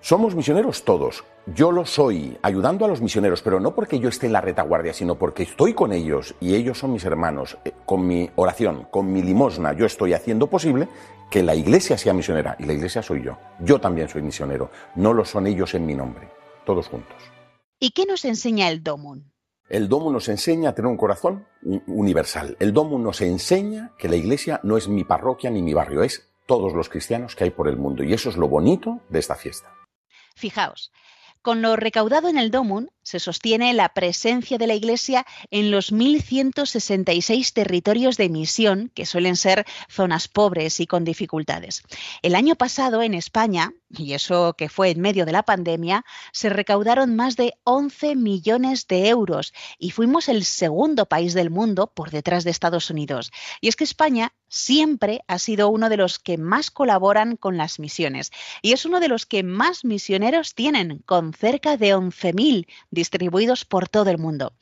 Somos 0.00 0.34
misioneros 0.36 0.84
todos. 0.84 1.24
Yo 1.46 1.72
lo 1.72 1.84
soy, 1.84 2.38
ayudando 2.42 2.84
a 2.84 2.88
los 2.88 3.00
misioneros, 3.00 3.42
pero 3.42 3.58
no 3.58 3.74
porque 3.74 3.98
yo 3.98 4.08
esté 4.08 4.26
en 4.26 4.32
la 4.32 4.40
retaguardia, 4.40 4.92
sino 4.92 5.16
porque 5.16 5.42
estoy 5.42 5.74
con 5.74 5.92
ellos 5.92 6.34
y 6.40 6.54
ellos 6.54 6.78
son 6.78 6.92
mis 6.92 7.04
hermanos. 7.04 7.58
Eh, 7.64 7.72
Con 7.84 8.06
mi 8.06 8.30
oración, 8.36 8.86
con 8.90 9.12
mi 9.12 9.22
limosna, 9.22 9.72
yo 9.72 9.86
estoy 9.86 10.12
haciendo 10.12 10.46
posible 10.46 10.88
que 11.30 11.42
la 11.42 11.54
iglesia 11.54 11.98
sea 11.98 12.12
misionera 12.12 12.56
y 12.58 12.64
la 12.64 12.74
iglesia 12.74 13.02
soy 13.02 13.24
yo. 13.24 13.38
Yo 13.60 13.80
también 13.80 14.08
soy 14.08 14.22
misionero. 14.22 14.70
No 14.94 15.12
lo 15.12 15.24
son 15.24 15.46
ellos 15.46 15.74
en 15.74 15.84
mi 15.84 15.94
nombre. 15.94 16.28
Todos 16.64 16.88
juntos. 16.88 17.16
¿Y 17.80 17.90
qué 17.90 18.06
nos 18.06 18.24
enseña 18.24 18.68
el 18.70 18.82
Domun? 18.82 19.32
El 19.68 19.88
Domo 19.88 20.10
nos 20.10 20.28
enseña 20.28 20.70
a 20.70 20.74
tener 20.74 20.90
un 20.90 20.96
corazón 20.96 21.46
universal. 21.86 22.56
El 22.58 22.72
Domo 22.72 22.98
nos 22.98 23.20
enseña 23.20 23.92
que 23.98 24.08
la 24.08 24.16
iglesia 24.16 24.60
no 24.62 24.76
es 24.78 24.88
mi 24.88 25.04
parroquia 25.04 25.50
ni 25.50 25.60
mi 25.60 25.74
barrio, 25.74 26.02
es 26.02 26.30
todos 26.46 26.72
los 26.72 26.88
cristianos 26.88 27.36
que 27.36 27.44
hay 27.44 27.50
por 27.50 27.68
el 27.68 27.76
mundo. 27.76 28.02
Y 28.02 28.14
eso 28.14 28.30
es 28.30 28.38
lo 28.38 28.48
bonito 28.48 29.00
de 29.10 29.18
esta 29.18 29.34
fiesta. 29.34 29.70
Fijaos, 30.38 30.92
con 31.42 31.62
lo 31.62 31.76
recaudado 31.76 32.28
en 32.28 32.38
el 32.38 32.50
Domun 32.50 32.90
se 33.08 33.20
sostiene 33.20 33.72
la 33.72 33.88
presencia 33.94 34.58
de 34.58 34.66
la 34.66 34.74
Iglesia 34.74 35.24
en 35.50 35.70
los 35.70 35.94
1.166 35.94 37.54
territorios 37.54 38.18
de 38.18 38.28
misión, 38.28 38.90
que 38.94 39.06
suelen 39.06 39.36
ser 39.36 39.64
zonas 39.88 40.28
pobres 40.28 40.78
y 40.78 40.86
con 40.86 41.04
dificultades. 41.04 41.84
El 42.20 42.34
año 42.34 42.54
pasado 42.54 43.00
en 43.00 43.14
España, 43.14 43.72
y 43.88 44.12
eso 44.12 44.54
que 44.58 44.68
fue 44.68 44.90
en 44.90 45.00
medio 45.00 45.24
de 45.24 45.32
la 45.32 45.42
pandemia, 45.42 46.04
se 46.32 46.50
recaudaron 46.50 47.16
más 47.16 47.36
de 47.36 47.54
11 47.64 48.14
millones 48.14 48.86
de 48.86 49.08
euros 49.08 49.54
y 49.78 49.90
fuimos 49.90 50.28
el 50.28 50.44
segundo 50.44 51.06
país 51.06 51.32
del 51.32 51.48
mundo 51.48 51.86
por 51.86 52.10
detrás 52.10 52.44
de 52.44 52.50
Estados 52.50 52.90
Unidos. 52.90 53.32
Y 53.62 53.68
es 53.68 53.76
que 53.76 53.84
España 53.84 54.34
siempre 54.48 55.22
ha 55.28 55.38
sido 55.38 55.70
uno 55.70 55.88
de 55.88 55.96
los 55.96 56.18
que 56.18 56.36
más 56.36 56.70
colaboran 56.70 57.36
con 57.36 57.56
las 57.56 57.78
misiones 57.78 58.32
y 58.62 58.72
es 58.72 58.84
uno 58.84 59.00
de 59.00 59.08
los 59.08 59.26
que 59.26 59.42
más 59.42 59.84
misioneros 59.84 60.54
tienen, 60.54 60.98
con 61.06 61.32
cerca 61.32 61.76
de 61.76 61.94
11.000 61.94 62.66
distribuidos 62.98 63.64
por 63.64 63.88
todo 63.88 64.10
el 64.10 64.18
mundo. 64.18 64.52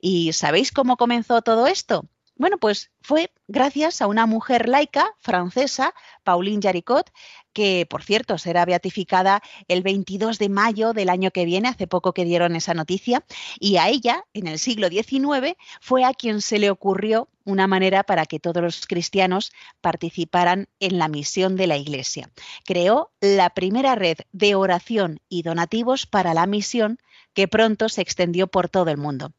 ¿Y 0.00 0.32
sabéis 0.32 0.70
cómo 0.70 0.96
comenzó 0.96 1.42
todo 1.42 1.66
esto? 1.66 2.04
Bueno, 2.38 2.58
pues 2.58 2.90
fue 3.00 3.32
gracias 3.48 4.02
a 4.02 4.06
una 4.06 4.26
mujer 4.26 4.68
laica 4.68 5.14
francesa, 5.20 5.94
Pauline 6.22 6.60
Jaricot, 6.62 7.10
que 7.54 7.86
por 7.88 8.02
cierto 8.02 8.36
será 8.36 8.66
beatificada 8.66 9.42
el 9.68 9.82
22 9.82 10.38
de 10.38 10.50
mayo 10.50 10.92
del 10.92 11.08
año 11.08 11.30
que 11.30 11.46
viene, 11.46 11.68
hace 11.68 11.86
poco 11.86 12.12
que 12.12 12.26
dieron 12.26 12.54
esa 12.54 12.74
noticia, 12.74 13.24
y 13.58 13.78
a 13.78 13.88
ella, 13.88 14.26
en 14.34 14.48
el 14.48 14.58
siglo 14.58 14.88
XIX, 14.90 15.56
fue 15.80 16.04
a 16.04 16.12
quien 16.12 16.42
se 16.42 16.58
le 16.58 16.68
ocurrió 16.68 17.30
una 17.46 17.66
manera 17.66 18.02
para 18.02 18.26
que 18.26 18.38
todos 18.38 18.62
los 18.62 18.86
cristianos 18.86 19.50
participaran 19.80 20.68
en 20.78 20.98
la 20.98 21.08
misión 21.08 21.56
de 21.56 21.68
la 21.68 21.78
Iglesia. 21.78 22.28
Creó 22.66 23.12
la 23.20 23.48
primera 23.50 23.94
red 23.94 24.18
de 24.32 24.54
oración 24.56 25.20
y 25.30 25.42
donativos 25.42 26.04
para 26.04 26.34
la 26.34 26.44
misión 26.46 26.98
que 27.36 27.46
pronto 27.48 27.90
se 27.90 28.00
extendió 28.00 28.46
por 28.46 28.70
todo 28.70 28.90
el 28.90 28.96
mundo. 28.96 29.32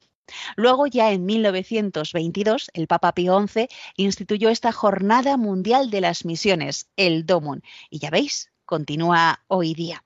Luego, 0.56 0.86
ya 0.86 1.12
en 1.12 1.26
1922, 1.26 2.70
el 2.74 2.88
Papa 2.88 3.14
Pío 3.14 3.46
XI 3.48 3.68
instituyó 3.96 4.50
esta 4.50 4.72
Jornada 4.72 5.36
Mundial 5.36 5.90
de 5.90 6.02
las 6.02 6.24
Misiones, 6.24 6.90
el 6.96 7.26
DOMUN, 7.26 7.64
y 7.90 7.98
ya 7.98 8.12
veis, 8.12 8.52
continúa 8.66 9.44
hoy 9.48 9.74
día. 9.74 10.04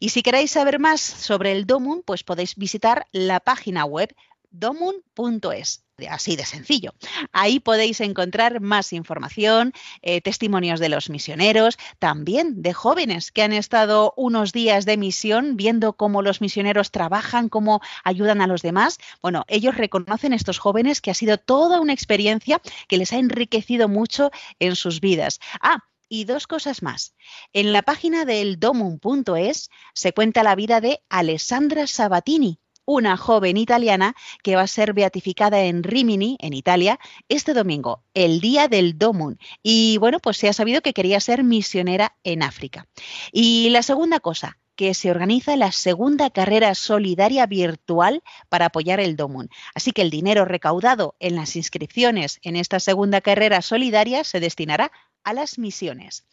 Y 0.00 0.10
si 0.10 0.22
queréis 0.22 0.50
saber 0.50 0.78
más 0.78 1.00
sobre 1.00 1.52
el 1.52 1.66
DOMUN, 1.66 2.02
pues 2.02 2.24
podéis 2.24 2.56
visitar 2.56 3.06
la 3.10 3.40
página 3.40 3.86
web 3.86 4.14
domun.es. 4.50 5.84
Así 6.08 6.36
de 6.36 6.44
sencillo. 6.44 6.94
Ahí 7.32 7.60
podéis 7.60 8.00
encontrar 8.00 8.60
más 8.60 8.92
información, 8.92 9.72
eh, 10.02 10.20
testimonios 10.20 10.80
de 10.80 10.88
los 10.88 11.10
misioneros, 11.10 11.78
también 11.98 12.62
de 12.62 12.72
jóvenes 12.72 13.32
que 13.32 13.42
han 13.42 13.52
estado 13.52 14.14
unos 14.16 14.52
días 14.52 14.86
de 14.86 14.96
misión 14.96 15.56
viendo 15.56 15.94
cómo 15.94 16.22
los 16.22 16.40
misioneros 16.40 16.90
trabajan, 16.90 17.48
cómo 17.48 17.80
ayudan 18.04 18.40
a 18.40 18.46
los 18.46 18.62
demás. 18.62 18.98
Bueno, 19.22 19.44
ellos 19.48 19.76
reconocen 19.76 20.32
estos 20.32 20.58
jóvenes 20.58 21.00
que 21.00 21.10
ha 21.10 21.14
sido 21.14 21.38
toda 21.38 21.80
una 21.80 21.92
experiencia 21.92 22.60
que 22.88 22.98
les 22.98 23.12
ha 23.12 23.18
enriquecido 23.18 23.88
mucho 23.88 24.30
en 24.58 24.76
sus 24.76 25.00
vidas. 25.00 25.40
Ah, 25.60 25.84
y 26.10 26.24
dos 26.24 26.46
cosas 26.46 26.82
más. 26.82 27.14
En 27.52 27.72
la 27.72 27.82
página 27.82 28.24
del 28.24 28.58
domun.es 28.58 29.70
se 29.94 30.12
cuenta 30.12 30.42
la 30.42 30.56
vida 30.56 30.80
de 30.80 31.02
Alessandra 31.08 31.86
Sabatini, 31.86 32.58
una 32.90 33.16
joven 33.16 33.56
italiana 33.56 34.16
que 34.42 34.56
va 34.56 34.62
a 34.62 34.66
ser 34.66 34.94
beatificada 34.94 35.60
en 35.60 35.84
Rimini, 35.84 36.36
en 36.40 36.52
Italia, 36.52 36.98
este 37.28 37.54
domingo, 37.54 38.02
el 38.14 38.40
día 38.40 38.66
del 38.66 38.98
Domun. 38.98 39.38
Y 39.62 39.96
bueno, 39.98 40.18
pues 40.18 40.38
se 40.38 40.48
ha 40.48 40.52
sabido 40.52 40.80
que 40.80 40.92
quería 40.92 41.20
ser 41.20 41.44
misionera 41.44 42.16
en 42.24 42.42
África. 42.42 42.88
Y 43.30 43.70
la 43.70 43.84
segunda 43.84 44.18
cosa, 44.18 44.58
que 44.74 44.94
se 44.94 45.10
organiza 45.10 45.56
la 45.56 45.72
segunda 45.72 46.30
carrera 46.30 46.74
solidaria 46.74 47.46
virtual 47.46 48.22
para 48.48 48.66
apoyar 48.66 48.98
el 48.98 49.14
Domun. 49.14 49.50
Así 49.74 49.92
que 49.92 50.02
el 50.02 50.10
dinero 50.10 50.44
recaudado 50.44 51.14
en 51.20 51.36
las 51.36 51.54
inscripciones 51.54 52.40
en 52.42 52.56
esta 52.56 52.80
segunda 52.80 53.20
carrera 53.20 53.62
solidaria 53.62 54.24
se 54.24 54.40
destinará 54.40 54.90
a 55.24 55.32
las 55.32 55.58
misiones. 55.58 56.24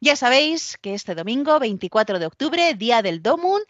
Ya 0.00 0.16
sabéis 0.16 0.78
que 0.80 0.94
este 0.94 1.14
domingo, 1.14 1.58
24 1.58 2.18
de 2.18 2.26
octubre, 2.26 2.74
día 2.74 3.02
del 3.02 3.22
Domun, 3.22 3.62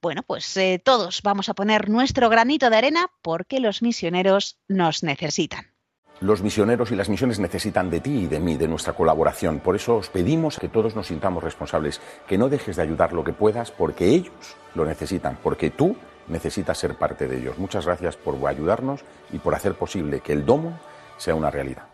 bueno, 0.00 0.22
pues 0.22 0.56
eh, 0.56 0.80
todos 0.84 1.22
vamos 1.22 1.48
a 1.48 1.54
poner 1.54 1.88
nuestro 1.88 2.28
granito 2.28 2.70
de 2.70 2.76
arena 2.76 3.06
porque 3.22 3.60
los 3.60 3.82
misioneros 3.82 4.58
nos 4.68 5.02
necesitan. 5.02 5.74
Los 6.20 6.42
misioneros 6.42 6.92
y 6.92 6.96
las 6.96 7.08
misiones 7.08 7.40
necesitan 7.40 7.90
de 7.90 8.00
ti 8.00 8.10
y 8.10 8.26
de 8.26 8.38
mí, 8.38 8.56
de 8.56 8.68
nuestra 8.68 8.92
colaboración. 8.92 9.60
Por 9.60 9.74
eso 9.74 9.96
os 9.96 10.10
pedimos 10.10 10.58
que 10.58 10.68
todos 10.68 10.94
nos 10.94 11.08
sintamos 11.08 11.42
responsables, 11.42 12.00
que 12.28 12.38
no 12.38 12.48
dejes 12.48 12.76
de 12.76 12.82
ayudar 12.82 13.12
lo 13.12 13.24
que 13.24 13.32
puedas, 13.32 13.72
porque 13.72 14.06
ellos 14.06 14.56
lo 14.74 14.84
necesitan, 14.84 15.38
porque 15.42 15.70
tú 15.70 15.96
necesitas 16.28 16.78
ser 16.78 16.94
parte 16.94 17.26
de 17.26 17.38
ellos. 17.38 17.58
Muchas 17.58 17.86
gracias 17.86 18.16
por 18.16 18.46
ayudarnos 18.46 19.00
y 19.32 19.38
por 19.38 19.54
hacer 19.54 19.74
posible 19.74 20.20
que 20.20 20.32
el 20.32 20.46
Domo 20.46 20.78
sea 21.18 21.34
una 21.34 21.50
realidad. 21.50 21.93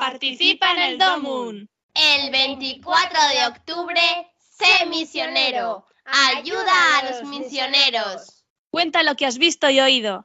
Participa 0.00 0.72
en 0.72 0.78
el 0.78 0.98
Domun. 0.98 1.68
El 1.92 2.30
24 2.30 3.18
de 3.34 3.46
octubre, 3.48 4.00
sé 4.38 4.86
misionero. 4.86 5.84
Ayuda 6.06 6.98
a 6.98 7.10
los 7.10 7.28
misioneros. 7.28 8.42
Cuenta 8.70 9.02
lo 9.02 9.14
que 9.14 9.26
has 9.26 9.36
visto 9.36 9.68
y 9.68 9.78
oído. 9.78 10.24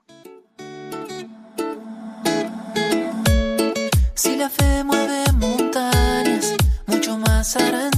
Si 4.14 4.38
la 4.38 4.50
fe 4.50 4.86
mueve 4.86 5.26
montañas, 5.34 6.56
mucho 6.88 7.18
más 7.18 7.58
hará 7.58 7.95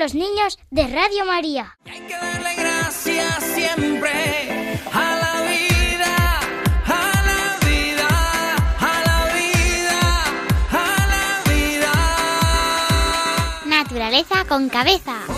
los 0.00 0.14
niños 0.14 0.58
de 0.70 0.86
Radio 0.86 1.26
María. 1.26 1.76
Darle 1.84 2.54
gracias 2.56 3.44
siempre 3.54 4.80
a 4.90 5.16
la 5.22 5.42
vida, 5.42 6.40
a 6.86 7.22
la 7.28 7.58
vida, 7.68 8.08
a 8.80 9.02
la 9.04 9.18
vida, 9.34 10.00
a 10.70 11.06
la 11.12 11.26
vida. 11.52 11.92
Naturaleza 13.66 14.46
con 14.48 14.70
cabeza. 14.70 15.29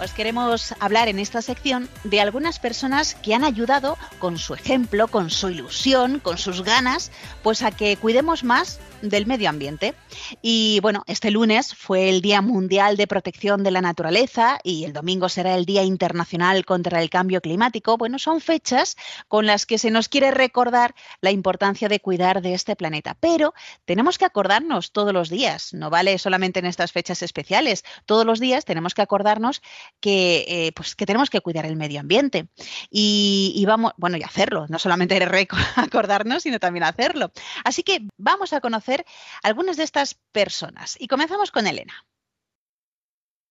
Os 0.00 0.12
queremos 0.12 0.74
hablar 0.78 1.08
en 1.08 1.18
esta 1.18 1.42
sección 1.42 1.88
de 2.04 2.20
algunas 2.20 2.58
personas 2.58 3.14
que 3.14 3.34
han 3.34 3.44
ayudado 3.44 3.96
con 4.18 4.38
su 4.38 4.54
ejemplo, 4.54 5.08
con 5.08 5.30
su 5.30 5.48
ilusión, 5.48 6.20
con 6.20 6.38
sus 6.38 6.62
ganas, 6.62 7.10
pues 7.42 7.62
a 7.62 7.70
que 7.70 7.96
cuidemos 7.96 8.44
más 8.44 8.78
del 9.02 9.26
medio 9.26 9.48
ambiente. 9.48 9.94
Y 10.42 10.80
bueno, 10.80 11.02
este 11.06 11.30
lunes 11.30 11.74
fue 11.74 12.08
el 12.08 12.20
Día 12.20 12.40
Mundial 12.40 12.96
de 12.96 13.06
Protección 13.06 13.62
de 13.62 13.70
la 13.70 13.80
Naturaleza 13.80 14.58
y 14.62 14.84
el 14.84 14.92
domingo 14.92 15.28
será 15.28 15.54
el 15.54 15.64
Día 15.64 15.82
Internacional 15.82 16.64
contra 16.64 17.02
el 17.02 17.10
Cambio 17.10 17.40
Climático. 17.40 17.96
Bueno, 17.96 18.18
son 18.18 18.40
fechas 18.40 18.96
con 19.28 19.46
las 19.46 19.66
que 19.66 19.78
se 19.78 19.90
nos 19.90 20.08
quiere 20.08 20.30
recordar 20.30 20.94
la 21.20 21.30
importancia 21.30 21.88
de 21.88 22.00
cuidar 22.00 22.42
de 22.42 22.54
este 22.54 22.76
planeta. 22.76 23.16
Pero 23.18 23.54
tenemos 23.84 24.18
que 24.18 24.24
acordarnos 24.24 24.92
todos 24.92 25.12
los 25.12 25.30
días, 25.30 25.72
no 25.74 25.90
vale 25.90 26.18
solamente 26.18 26.58
en 26.58 26.66
estas 26.66 26.92
fechas 26.92 27.22
especiales, 27.22 27.84
todos 28.06 28.24
los 28.24 28.40
días 28.40 28.64
tenemos 28.64 28.94
que 28.94 29.02
acordarnos 29.02 29.62
que, 30.00 30.44
eh, 30.48 30.72
pues, 30.72 30.94
que 30.94 31.06
tenemos 31.06 31.30
que 31.30 31.40
cuidar 31.40 31.66
el 31.66 31.76
medio 31.76 32.00
ambiente. 32.00 32.48
Y, 32.90 33.64
vamos, 33.66 33.92
bueno, 33.96 34.16
y 34.16 34.22
hacerlo, 34.22 34.66
no 34.68 34.78
solamente 34.78 35.16
acordarnos, 35.76 36.42
sino 36.42 36.58
también 36.58 36.84
hacerlo. 36.84 37.32
Así 37.64 37.82
que 37.82 38.06
vamos 38.16 38.52
a 38.52 38.60
conocer 38.60 39.04
algunas 39.42 39.76
de 39.76 39.84
estas 39.84 40.14
personas. 40.32 40.96
Y 40.98 41.08
comenzamos 41.08 41.50
con 41.50 41.66
Elena. 41.66 42.04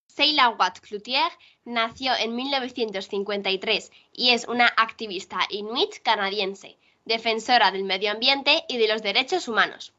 Seila 0.08 0.50
Watt 0.50 0.80
Cloutier 0.80 1.30
nació 1.66 2.14
en 2.18 2.36
1953 2.36 3.92
y 4.14 4.30
es 4.30 4.48
una 4.48 4.68
activista 4.68 5.40
inuit 5.50 6.02
canadiense, 6.04 6.78
defensora 7.04 7.72
del 7.72 7.84
medio 7.84 8.12
ambiente 8.12 8.64
y 8.70 8.78
de 8.78 8.88
los 8.88 9.04
derechos 9.04 9.50
humanos. 9.50 9.94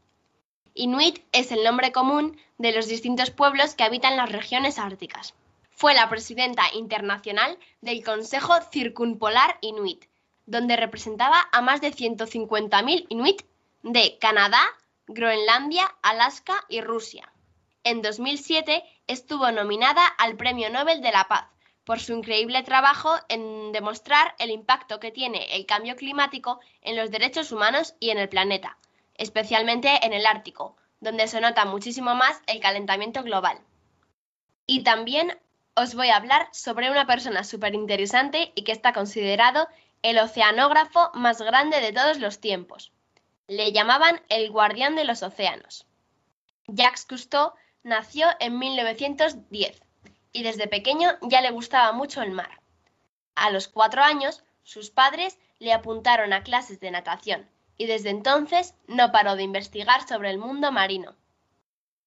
Inuit 0.72 1.20
es 1.32 1.52
el 1.52 1.62
nombre 1.64 1.92
común 1.92 2.38
de 2.56 2.72
los 2.72 2.86
distintos 2.86 3.30
pueblos 3.30 3.74
que 3.74 3.84
habitan 3.84 4.16
las 4.16 4.32
regiones 4.32 4.78
árticas. 4.78 5.34
Fue 5.78 5.92
la 5.92 6.08
presidenta 6.08 6.72
internacional 6.72 7.58
del 7.82 8.02
Consejo 8.02 8.54
Circunpolar 8.72 9.58
Inuit, 9.60 10.06
donde 10.46 10.74
representaba 10.74 11.38
a 11.52 11.60
más 11.60 11.82
de 11.82 11.92
150.000 11.92 13.04
inuit 13.10 13.42
de 13.82 14.16
Canadá, 14.18 14.62
Groenlandia, 15.06 15.94
Alaska 16.00 16.64
y 16.70 16.80
Rusia. 16.80 17.30
En 17.84 18.00
2007 18.00 18.84
estuvo 19.06 19.52
nominada 19.52 20.06
al 20.06 20.38
Premio 20.38 20.70
Nobel 20.70 21.02
de 21.02 21.12
la 21.12 21.28
Paz 21.28 21.46
por 21.84 22.00
su 22.00 22.14
increíble 22.14 22.62
trabajo 22.62 23.14
en 23.28 23.72
demostrar 23.72 24.34
el 24.38 24.50
impacto 24.50 24.98
que 24.98 25.12
tiene 25.12 25.44
el 25.56 25.66
cambio 25.66 25.94
climático 25.94 26.58
en 26.80 26.96
los 26.96 27.10
derechos 27.10 27.52
humanos 27.52 27.94
y 28.00 28.08
en 28.08 28.16
el 28.16 28.30
planeta, 28.30 28.78
especialmente 29.12 30.06
en 30.06 30.14
el 30.14 30.24
Ártico, 30.24 30.74
donde 31.00 31.28
se 31.28 31.42
nota 31.42 31.66
muchísimo 31.66 32.14
más 32.14 32.40
el 32.46 32.60
calentamiento 32.60 33.22
global. 33.22 33.60
Y 34.66 34.82
también 34.82 35.38
os 35.76 35.94
voy 35.94 36.08
a 36.08 36.16
hablar 36.16 36.48
sobre 36.52 36.90
una 36.90 37.06
persona 37.06 37.44
súper 37.44 37.74
interesante 37.74 38.50
y 38.54 38.64
que 38.64 38.72
está 38.72 38.94
considerado 38.94 39.68
el 40.02 40.18
oceanógrafo 40.18 41.10
más 41.12 41.40
grande 41.42 41.80
de 41.80 41.92
todos 41.92 42.18
los 42.18 42.40
tiempos. 42.40 42.92
Le 43.46 43.72
llamaban 43.72 44.22
el 44.30 44.50
guardián 44.50 44.96
de 44.96 45.04
los 45.04 45.22
océanos. 45.22 45.86
Jacques 46.66 47.04
Cousteau 47.04 47.52
nació 47.82 48.26
en 48.40 48.58
1910 48.58 49.80
y 50.32 50.42
desde 50.42 50.66
pequeño 50.66 51.18
ya 51.20 51.42
le 51.42 51.50
gustaba 51.50 51.92
mucho 51.92 52.22
el 52.22 52.32
mar. 52.32 52.60
A 53.34 53.50
los 53.50 53.68
cuatro 53.68 54.02
años, 54.02 54.42
sus 54.62 54.90
padres 54.90 55.38
le 55.58 55.74
apuntaron 55.74 56.32
a 56.32 56.42
clases 56.42 56.80
de 56.80 56.90
natación 56.90 57.48
y 57.76 57.84
desde 57.84 58.08
entonces 58.08 58.74
no 58.86 59.12
paró 59.12 59.36
de 59.36 59.42
investigar 59.42 60.08
sobre 60.08 60.30
el 60.30 60.38
mundo 60.38 60.72
marino. 60.72 61.14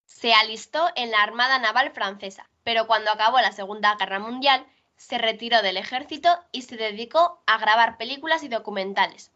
Se 0.06 0.34
alistó 0.34 0.88
en 0.96 1.12
la 1.12 1.22
Armada 1.22 1.60
Naval 1.60 1.92
Francesa, 1.92 2.49
pero 2.64 2.86
cuando 2.86 3.10
acabó 3.10 3.40
la 3.40 3.52
Segunda 3.52 3.94
Guerra 3.96 4.18
Mundial 4.18 4.66
se 4.96 5.18
retiró 5.18 5.62
del 5.62 5.76
ejército 5.76 6.28
y 6.52 6.62
se 6.62 6.76
dedicó 6.76 7.42
a 7.46 7.58
grabar 7.58 7.96
películas 7.96 8.42
y 8.42 8.48
documentales, 8.48 9.32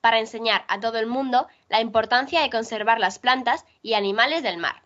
para 0.00 0.18
enseñar 0.18 0.64
a 0.68 0.80
todo 0.80 0.98
el 0.98 1.06
mundo 1.06 1.48
la 1.68 1.80
importancia 1.80 2.42
de 2.42 2.50
conservar 2.50 3.00
las 3.00 3.18
plantas 3.18 3.64
y 3.82 3.94
animales 3.94 4.42
del 4.42 4.58
mar. 4.58 4.82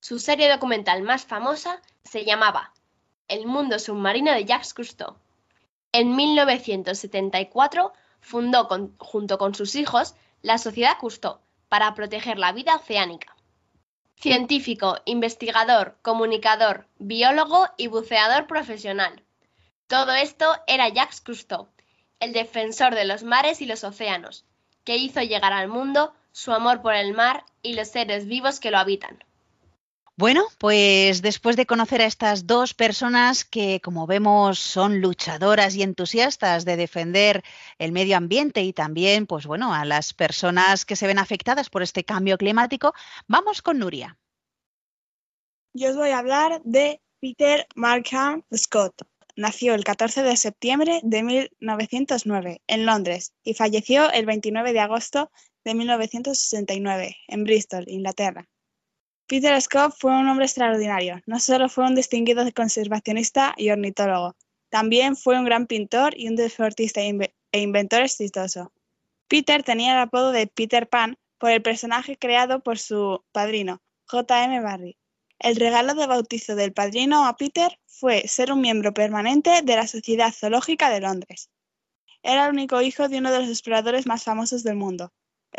Su 0.00 0.18
serie 0.18 0.50
documental 0.50 1.02
más 1.02 1.24
famosa 1.24 1.80
se 2.04 2.24
llamaba 2.24 2.72
El 3.28 3.46
mundo 3.46 3.78
submarino 3.78 4.32
de 4.32 4.44
Jacques 4.44 4.74
Cousteau. 4.74 5.16
En 5.92 6.16
1974 6.16 7.92
fundó 8.20 8.68
junto 8.98 9.38
con 9.38 9.54
sus 9.54 9.74
hijos 9.76 10.14
la 10.42 10.58
Sociedad 10.58 10.98
Cousteau 10.98 11.38
para 11.68 11.94
proteger 11.94 12.38
la 12.38 12.52
vida 12.52 12.76
oceánica. 12.76 13.33
Científico, 14.24 14.96
investigador, 15.04 15.98
comunicador, 16.00 16.88
biólogo 16.98 17.68
y 17.76 17.88
buceador 17.88 18.46
profesional. 18.46 19.22
Todo 19.86 20.14
esto 20.14 20.46
era 20.66 20.88
Jacques 20.88 21.20
Cousteau, 21.20 21.68
el 22.20 22.32
defensor 22.32 22.94
de 22.94 23.04
los 23.04 23.22
mares 23.22 23.60
y 23.60 23.66
los 23.66 23.84
océanos, 23.84 24.46
que 24.82 24.96
hizo 24.96 25.20
llegar 25.20 25.52
al 25.52 25.68
mundo 25.68 26.14
su 26.32 26.52
amor 26.52 26.80
por 26.80 26.94
el 26.94 27.12
mar 27.12 27.44
y 27.60 27.74
los 27.74 27.88
seres 27.88 28.26
vivos 28.26 28.60
que 28.60 28.70
lo 28.70 28.78
habitan. 28.78 29.22
Bueno, 30.16 30.44
pues 30.58 31.22
después 31.22 31.56
de 31.56 31.66
conocer 31.66 32.00
a 32.00 32.06
estas 32.06 32.46
dos 32.46 32.72
personas 32.72 33.44
que, 33.44 33.80
como 33.80 34.06
vemos, 34.06 34.60
son 34.60 35.00
luchadoras 35.00 35.74
y 35.74 35.82
entusiastas 35.82 36.64
de 36.64 36.76
defender 36.76 37.42
el 37.78 37.90
medio 37.90 38.16
ambiente 38.16 38.62
y 38.62 38.72
también, 38.72 39.26
pues 39.26 39.44
bueno, 39.44 39.74
a 39.74 39.84
las 39.84 40.14
personas 40.14 40.84
que 40.84 40.94
se 40.94 41.08
ven 41.08 41.18
afectadas 41.18 41.68
por 41.68 41.82
este 41.82 42.04
cambio 42.04 42.38
climático, 42.38 42.94
vamos 43.26 43.60
con 43.60 43.80
Nuria. 43.80 44.16
Yo 45.72 45.90
os 45.90 45.96
voy 45.96 46.10
a 46.10 46.18
hablar 46.18 46.62
de 46.62 47.00
Peter 47.20 47.66
Markham 47.74 48.44
Scott. 48.54 48.94
Nació 49.34 49.74
el 49.74 49.82
14 49.82 50.22
de 50.22 50.36
septiembre 50.36 51.00
de 51.02 51.24
1909 51.24 52.62
en 52.68 52.86
Londres 52.86 53.32
y 53.42 53.54
falleció 53.54 54.12
el 54.12 54.26
29 54.26 54.72
de 54.72 54.78
agosto 54.78 55.32
de 55.64 55.74
1969 55.74 57.16
en 57.26 57.42
Bristol, 57.42 57.86
Inglaterra. 57.88 58.48
Peter 59.26 59.58
Scott 59.62 59.94
fue 59.98 60.10
un 60.10 60.28
hombre 60.28 60.44
extraordinario. 60.44 61.20
No 61.26 61.40
solo 61.40 61.70
fue 61.70 61.84
un 61.84 61.94
distinguido 61.94 62.44
conservacionista 62.54 63.54
y 63.56 63.70
ornitólogo, 63.70 64.36
también 64.68 65.16
fue 65.16 65.38
un 65.38 65.44
gran 65.44 65.66
pintor 65.66 66.12
y 66.16 66.28
un 66.28 66.36
deportista 66.36 67.00
e 67.00 67.60
inventor 67.60 68.02
exitoso. 68.02 68.72
Peter 69.28 69.62
tenía 69.62 69.92
el 69.92 70.00
apodo 70.00 70.30
de 70.30 70.46
Peter 70.46 70.88
Pan 70.88 71.16
por 71.38 71.50
el 71.50 71.62
personaje 71.62 72.18
creado 72.18 72.60
por 72.60 72.78
su 72.78 73.24
padrino, 73.32 73.80
J. 74.06 74.44
M. 74.44 74.60
Barrie. 74.60 74.98
El 75.38 75.56
regalo 75.56 75.94
de 75.94 76.06
bautizo 76.06 76.54
del 76.54 76.72
padrino 76.72 77.26
a 77.26 77.36
Peter 77.36 77.78
fue 77.86 78.28
ser 78.28 78.52
un 78.52 78.60
miembro 78.60 78.92
permanente 78.92 79.62
de 79.62 79.76
la 79.76 79.86
Sociedad 79.86 80.32
Zoológica 80.32 80.90
de 80.90 81.00
Londres. 81.00 81.50
Era 82.22 82.46
el 82.46 82.52
único 82.52 82.82
hijo 82.82 83.08
de 83.08 83.18
uno 83.18 83.32
de 83.32 83.40
los 83.40 83.48
exploradores 83.48 84.06
más 84.06 84.24
famosos 84.24 84.64
del 84.64 84.76
mundo, 84.76 85.12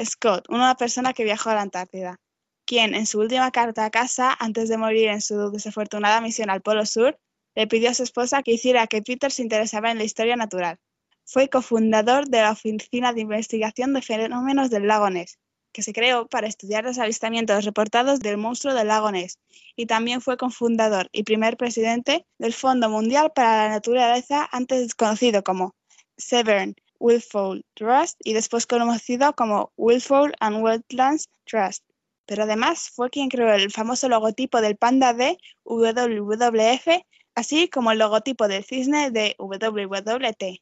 Scott, 0.04 0.46
una 0.50 0.76
persona 0.76 1.14
que 1.14 1.24
viajó 1.24 1.50
a 1.50 1.56
la 1.56 1.62
Antártida, 1.62 2.20
quien 2.66 2.96
en 2.96 3.06
su 3.06 3.20
última 3.20 3.52
carta 3.52 3.86
a 3.86 3.90
casa, 3.90 4.36
antes 4.40 4.70
de 4.70 4.78
morir 4.78 5.10
en 5.10 5.22
su 5.22 5.52
desafortunada 5.52 6.22
misión 6.22 6.50
al 6.50 6.62
Polo 6.62 6.86
Sur, 6.86 7.18
le 7.56 7.68
pidió 7.68 7.90
a 7.90 7.94
su 7.94 8.04
esposa 8.04 8.44
que 8.44 8.54
hiciera 8.54 8.88
que 8.88 9.02
Peter 9.02 9.32
se 9.32 9.44
interesara 9.44 9.92
en 9.92 9.98
la 9.98 10.04
historia 10.04 10.36
natural. 10.36 10.78
Fue 11.24 11.50
cofundador 11.50 12.28
de 12.28 12.42
la 12.42 12.52
Oficina 12.52 13.14
de 13.14 13.22
Investigación 13.22 13.94
de 13.94 14.02
Fenómenos 14.02 14.70
del 14.70 14.88
Lago 14.88 15.10
Ness, 15.10 15.40
que 15.72 15.82
se 15.82 15.94
creó 15.94 16.28
para 16.28 16.48
estudiar 16.48 16.84
los 16.84 17.00
avistamientos 17.00 17.66
reportados 17.66 18.20
del 18.20 18.38
monstruo 18.38 18.74
del 18.74 18.88
lago 18.88 19.12
Ness, 19.12 19.40
y 19.76 19.88
también 19.88 20.22
fue 20.22 20.38
cofundador 20.38 21.10
y 21.12 21.24
primer 21.24 21.58
presidente 21.58 22.26
del 22.38 22.54
Fondo 22.54 22.90
Mundial 22.90 23.32
para 23.36 23.64
la 23.64 23.70
Naturaleza, 23.70 24.48
antes 24.52 24.96
conocido 24.96 25.44
como 25.44 25.76
Severn 26.18 26.76
Willfowl 27.00 27.66
Trust 27.74 28.18
y 28.24 28.34
después 28.34 28.66
conocido 28.66 29.34
como 29.34 29.74
Willfowl 29.76 30.34
and 30.40 30.64
Wetlands 30.64 31.30
Trust. 31.46 31.84
Pero 32.26 32.44
además 32.44 32.90
fue 32.90 33.10
quien 33.10 33.30
creó 33.30 33.54
el 33.54 33.72
famoso 33.72 34.10
logotipo 34.10 34.62
del 34.62 34.78
panda 34.78 35.14
de 35.14 35.38
WWF, 35.64 37.06
así 37.36 37.70
como 37.70 37.92
el 37.92 38.00
logotipo 38.00 38.48
del 38.48 38.64
cisne 38.64 39.12
de 39.12 39.36
WWT. 39.38 40.62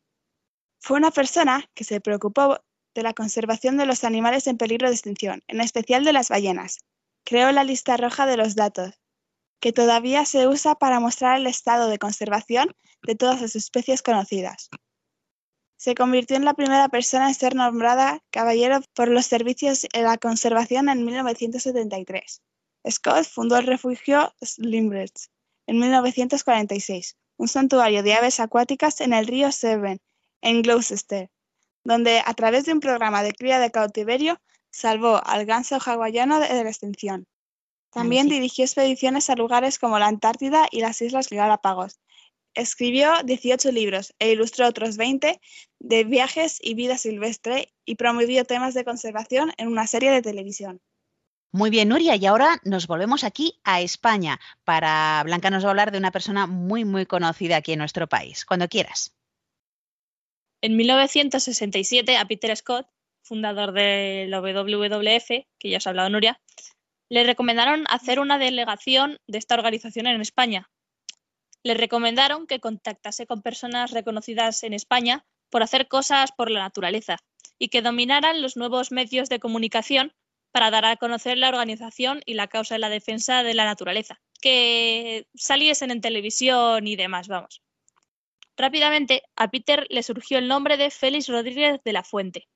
Fue 0.79 0.97
una 0.97 1.11
persona 1.11 1.69
que 1.73 1.83
se 1.83 2.01
preocupó 2.01 2.59
de 2.93 3.03
la 3.03 3.13
conservación 3.13 3.77
de 3.77 3.85
los 3.85 4.03
animales 4.03 4.47
en 4.47 4.57
peligro 4.57 4.89
de 4.89 4.95
extinción, 4.95 5.41
en 5.47 5.61
especial 5.61 6.03
de 6.03 6.13
las 6.13 6.29
ballenas. 6.29 6.79
Creó 7.23 7.51
la 7.51 7.63
lista 7.63 7.97
roja 7.97 8.25
de 8.25 8.37
los 8.37 8.55
datos, 8.55 8.99
que 9.61 9.71
todavía 9.71 10.25
se 10.25 10.47
usa 10.47 10.75
para 10.75 10.99
mostrar 10.99 11.37
el 11.37 11.47
estado 11.47 11.87
de 11.87 11.97
conservación 11.97 12.75
de 13.03 13.15
todas 13.15 13.41
las 13.41 13.55
especies 13.55 14.01
conocidas. 14.01 14.69
Se 15.83 15.95
convirtió 15.95 16.37
en 16.37 16.45
la 16.45 16.53
primera 16.53 16.87
persona 16.87 17.27
en 17.27 17.35
ser 17.35 17.55
nombrada 17.55 18.21
caballero 18.29 18.79
por 18.93 19.09
los 19.09 19.25
servicios 19.25 19.81
de 19.81 20.01
la 20.01 20.17
conservación 20.17 20.87
en 20.87 21.03
1973. 21.03 22.41
Scott 22.89 23.25
fundó 23.25 23.57
el 23.57 23.67
refugio 23.67 24.33
Slimbridge 24.41 25.27
en 25.67 25.79
1946, 25.79 27.17
un 27.35 27.49
santuario 27.49 28.01
de 28.01 28.13
aves 28.13 28.39
acuáticas 28.39 29.01
en 29.01 29.11
el 29.11 29.27
río 29.27 29.51
Severn, 29.51 29.99
en 30.39 30.61
Gloucester, 30.61 31.29
donde 31.83 32.21
a 32.25 32.33
través 32.33 32.63
de 32.63 32.71
un 32.71 32.79
programa 32.79 33.21
de 33.21 33.33
cría 33.33 33.59
de 33.59 33.69
cautiverio 33.69 34.39
salvó 34.71 35.21
al 35.25 35.45
ganso 35.45 35.79
hawaiano 35.85 36.39
de 36.39 36.63
la 36.63 36.69
extinción. 36.69 37.27
También 37.89 38.29
dirigió 38.29 38.63
expediciones 38.63 39.29
a 39.29 39.35
lugares 39.35 39.79
como 39.79 39.99
la 39.99 40.07
Antártida 40.07 40.65
y 40.71 40.79
las 40.79 41.01
Islas 41.01 41.27
Galápagos, 41.29 41.99
escribió 42.53 43.11
18 43.23 43.71
libros 43.71 44.13
e 44.19 44.31
ilustró 44.31 44.67
otros 44.67 44.97
20 44.97 45.39
de 45.79 46.03
viajes 46.03 46.59
y 46.61 46.73
vida 46.75 46.97
silvestre 46.97 47.73
y 47.85 47.95
promovió 47.95 48.45
temas 48.45 48.73
de 48.73 48.85
conservación 48.85 49.51
en 49.57 49.67
una 49.67 49.87
serie 49.87 50.11
de 50.11 50.21
televisión. 50.21 50.81
Muy 51.51 51.69
bien, 51.69 51.89
Nuria, 51.89 52.15
y 52.15 52.25
ahora 52.25 52.59
nos 52.63 52.87
volvemos 52.87 53.23
aquí 53.23 53.59
a 53.63 53.79
España. 53.81 54.39
Para 54.63 55.21
Blanca 55.23 55.51
nos 55.51 55.63
va 55.63 55.67
a 55.67 55.71
hablar 55.71 55.91
de 55.91 55.99
una 55.99 56.09
persona 56.09 56.47
muy, 56.47 56.83
muy 56.83 57.05
conocida 57.05 57.57
aquí 57.57 57.73
en 57.73 57.79
nuestro 57.79 58.07
país. 58.07 58.43
Cuando 58.43 58.67
quieras. 58.67 59.15
En 60.61 60.75
1967, 60.77 62.17
a 62.17 62.25
Peter 62.25 62.55
Scott, 62.57 62.87
fundador 63.21 63.71
de 63.71 64.25
la 64.29 64.41
WWF, 64.41 65.45
que 65.59 65.69
ya 65.69 65.77
os 65.77 65.85
ha 65.85 65.91
hablado 65.91 66.09
Nuria, 66.09 66.41
le 67.09 67.23
recomendaron 67.23 67.85
hacer 67.87 68.19
una 68.19 68.39
delegación 68.39 69.19
de 69.27 69.37
esta 69.37 69.53
organización 69.53 70.07
en 70.07 70.21
España. 70.21 70.71
Le 71.63 71.73
recomendaron 71.73 72.45
que 72.45 72.59
contactase 72.59 73.25
con 73.25 73.41
personas 73.41 73.91
reconocidas 73.91 74.63
en 74.63 74.73
España 74.73 75.25
por 75.49 75.63
hacer 75.63 75.87
cosas 75.87 76.31
por 76.31 76.51
la 76.51 76.59
naturaleza 76.59 77.17
y 77.57 77.69
que 77.69 77.81
dominaran 77.81 78.41
los 78.41 78.57
nuevos 78.57 78.91
medios 78.91 79.29
de 79.29 79.39
comunicación 79.39 80.13
para 80.51 80.69
dar 80.69 80.85
a 80.85 80.97
conocer 80.97 81.37
la 81.37 81.49
organización 81.49 82.21
y 82.25 82.35
la 82.35 82.47
causa 82.47 82.75
de 82.75 82.79
la 82.79 82.89
defensa 82.89 83.43
de 83.43 83.53
la 83.53 83.65
naturaleza, 83.65 84.21
que 84.41 85.27
saliesen 85.33 85.89
en 85.89 86.01
televisión 86.01 86.85
y 86.85 86.95
demás, 86.95 87.27
vamos. 87.27 87.63
Rápidamente 88.55 89.23
a 89.35 89.49
Peter 89.49 89.87
le 89.89 90.03
surgió 90.03 90.37
el 90.37 90.47
nombre 90.47 90.77
de 90.77 90.91
Félix 90.91 91.27
Rodríguez 91.27 91.81
de 91.83 91.93
la 91.93 92.03
Fuente. 92.03 92.47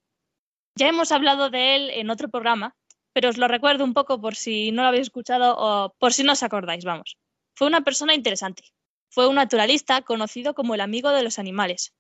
Ya 0.76 0.88
hemos 0.88 1.12
hablado 1.12 1.50
de 1.50 1.76
él 1.76 1.90
en 1.90 2.12
otro 2.12 2.30
programa, 2.30 2.76
pero 3.14 3.30
os 3.30 3.38
lo 3.38 3.48
recuerdo 3.48 3.84
un 3.84 3.96
poco 3.96 4.22
por 4.22 4.36
si 4.36 4.72
no 4.72 4.84
lo 4.84 4.90
habéis 4.90 5.08
escuchado 5.08 5.56
o 5.58 5.96
por 5.98 6.14
si 6.14 6.24
no 6.24 6.34
os 6.34 6.44
acordáis, 6.44 6.86
vamos. 6.86 7.18
Fue 7.56 7.66
una 7.66 7.82
persona 7.82 8.14
interesante. 8.14 8.64
Fue 9.10 9.28
un 9.28 9.36
naturalista 9.36 10.02
conocido 10.02 10.54
como 10.54 10.76
el 10.76 10.82
amigo 10.82 11.12
de 11.12 11.24
los 11.24 11.40
animales. 11.40 11.94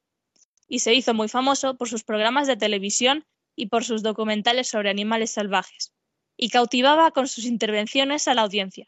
Y 0.68 0.80
se 0.80 0.94
hizo 0.94 1.14
muy 1.14 1.30
famoso 1.30 1.78
por 1.78 1.90
sus 1.90 2.04
programas 2.04 2.48
de 2.48 2.58
televisión 2.58 3.26
y 3.56 3.68
por 3.68 3.84
sus 3.84 4.04
documentales 4.04 4.68
sobre 4.68 4.90
animales 4.90 5.32
salvajes, 5.32 5.94
y 6.38 6.50
cautivaba 6.50 7.12
con 7.12 7.28
sus 7.28 7.46
intervenciones 7.46 8.28
a 8.28 8.34
la 8.34 8.44
audiencia. 8.44 8.86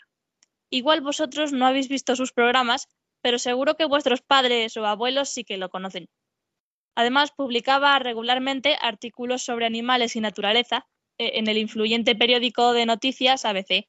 Igual 0.70 1.02
vosotros 1.02 1.52
no 1.52 1.66
habéis 1.66 1.88
visto 1.88 2.16
sus 2.16 2.32
programas, 2.32 2.88
pero 3.22 3.40
seguro 3.40 3.76
que 3.76 3.86
vuestros 3.86 4.22
padres 4.22 4.78
o 4.78 4.86
abuelos 4.86 5.30
sí 5.30 5.44
que 5.44 5.58
lo 5.58 5.70
conocen. 5.70 6.08
Además, 6.96 7.32
publicaba 7.32 7.98
regularmente 8.00 8.78
artículos 8.82 9.42
sobre 9.42 9.66
animales 9.66 10.16
y 10.16 10.22
naturaleza 10.22 10.86
eh, 11.18 11.32
en 11.36 11.48
el 11.48 11.58
influyente 11.58 12.16
periódico 12.16 12.74
de 12.74 12.86
noticias 12.86 13.46
ABC. 13.46 13.88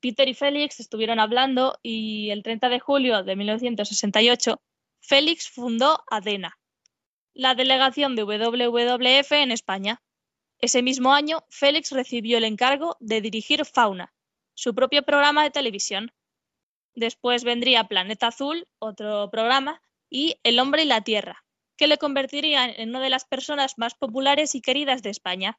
Peter 0.00 0.28
y 0.28 0.34
Félix 0.34 0.80
estuvieron 0.80 1.18
hablando 1.18 1.78
y 1.82 2.30
el 2.30 2.42
30 2.42 2.68
de 2.68 2.78
julio 2.78 3.22
de 3.22 3.36
1968, 3.36 4.60
Félix 5.00 5.48
fundó 5.48 6.04
ADENA, 6.10 6.58
la 7.34 7.54
delegación 7.54 8.14
de 8.14 8.24
WWF 8.24 9.32
en 9.32 9.50
España. 9.50 10.02
Ese 10.60 10.82
mismo 10.82 11.12
año, 11.12 11.44
Félix 11.50 11.92
recibió 11.92 12.38
el 12.38 12.44
encargo 12.44 12.96
de 13.00 13.20
dirigir 13.20 13.64
Fauna, 13.64 14.12
su 14.54 14.74
propio 14.74 15.02
programa 15.02 15.44
de 15.44 15.50
televisión. 15.50 16.12
Después 16.94 17.44
vendría 17.44 17.84
Planeta 17.84 18.28
Azul, 18.28 18.66
otro 18.78 19.30
programa, 19.30 19.80
y 20.10 20.40
El 20.42 20.58
hombre 20.58 20.82
y 20.82 20.86
la 20.86 21.02
tierra, 21.02 21.44
que 21.76 21.86
le 21.86 21.98
convertirían 21.98 22.70
en 22.76 22.90
una 22.90 23.00
de 23.00 23.10
las 23.10 23.24
personas 23.24 23.78
más 23.78 23.94
populares 23.94 24.54
y 24.54 24.60
queridas 24.60 25.02
de 25.02 25.10
España. 25.10 25.58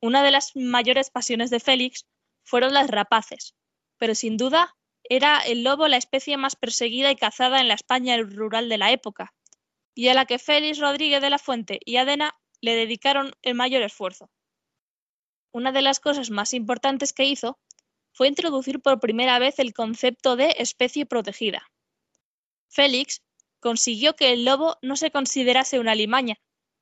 Una 0.00 0.22
de 0.22 0.30
las 0.30 0.54
mayores 0.54 1.10
pasiones 1.10 1.50
de 1.50 1.60
Félix 1.60 2.06
fueron 2.48 2.72
las 2.72 2.88
rapaces, 2.88 3.54
pero 3.98 4.14
sin 4.14 4.38
duda 4.38 4.74
era 5.04 5.40
el 5.40 5.64
lobo 5.64 5.86
la 5.86 5.98
especie 5.98 6.38
más 6.38 6.56
perseguida 6.56 7.10
y 7.10 7.16
cazada 7.16 7.60
en 7.60 7.68
la 7.68 7.74
España 7.74 8.16
rural 8.16 8.70
de 8.70 8.78
la 8.78 8.90
época, 8.90 9.34
y 9.94 10.08
a 10.08 10.14
la 10.14 10.24
que 10.24 10.38
Félix 10.38 10.78
Rodríguez 10.78 11.20
de 11.20 11.28
la 11.28 11.38
Fuente 11.38 11.78
y 11.84 11.96
Adena 11.96 12.34
le 12.62 12.74
dedicaron 12.74 13.34
el 13.42 13.54
mayor 13.54 13.82
esfuerzo. 13.82 14.30
Una 15.52 15.72
de 15.72 15.82
las 15.82 16.00
cosas 16.00 16.30
más 16.30 16.54
importantes 16.54 17.12
que 17.12 17.24
hizo 17.24 17.58
fue 18.12 18.28
introducir 18.28 18.80
por 18.80 18.98
primera 18.98 19.38
vez 19.38 19.58
el 19.58 19.74
concepto 19.74 20.36
de 20.36 20.54
especie 20.58 21.04
protegida. 21.04 21.70
Félix 22.70 23.20
consiguió 23.60 24.16
que 24.16 24.32
el 24.32 24.46
lobo 24.46 24.78
no 24.80 24.96
se 24.96 25.10
considerase 25.10 25.80
una 25.80 25.94
limaña, 25.94 26.36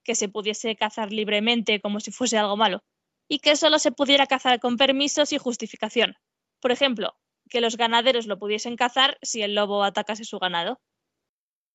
que 0.05 0.15
se 0.15 0.29
pudiese 0.29 0.77
cazar 0.77 1.13
libremente 1.13 1.81
como 1.81 1.99
si 1.99 2.13
fuese 2.13 2.39
algo 2.39 2.57
malo, 2.57 2.85
y 3.29 3.41
que 3.41 3.57
solo 3.57 3.79
se 3.79 3.93
pudiera 3.93 4.27
cazar 4.27 4.61
con 4.61 4.77
permisos 4.77 5.33
y 5.33 5.39
justificación. 5.39 6.17
Por 6.61 6.73
ejemplo, 6.73 7.17
que 7.49 7.61
los 7.61 7.77
ganaderos 7.77 8.27
lo 8.27 8.39
pudiesen 8.39 8.77
cazar 8.77 9.19
si 9.23 9.43
el 9.43 9.55
lobo 9.55 9.85
atacase 9.85 10.25
su 10.25 10.39
ganado. 10.39 10.81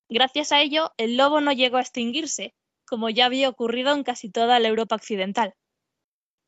Gracias 0.09 0.51
a 0.51 0.61
ello, 0.61 0.91
el 0.97 1.17
lobo 1.17 1.41
no 1.41 1.51
llegó 1.51 1.77
a 1.77 1.81
extinguirse, 1.81 2.53
como 2.85 3.09
ya 3.09 3.25
había 3.25 3.49
ocurrido 3.49 3.93
en 3.93 4.03
casi 4.03 4.29
toda 4.29 4.59
la 4.59 4.67
Europa 4.67 4.95
occidental. 4.95 5.53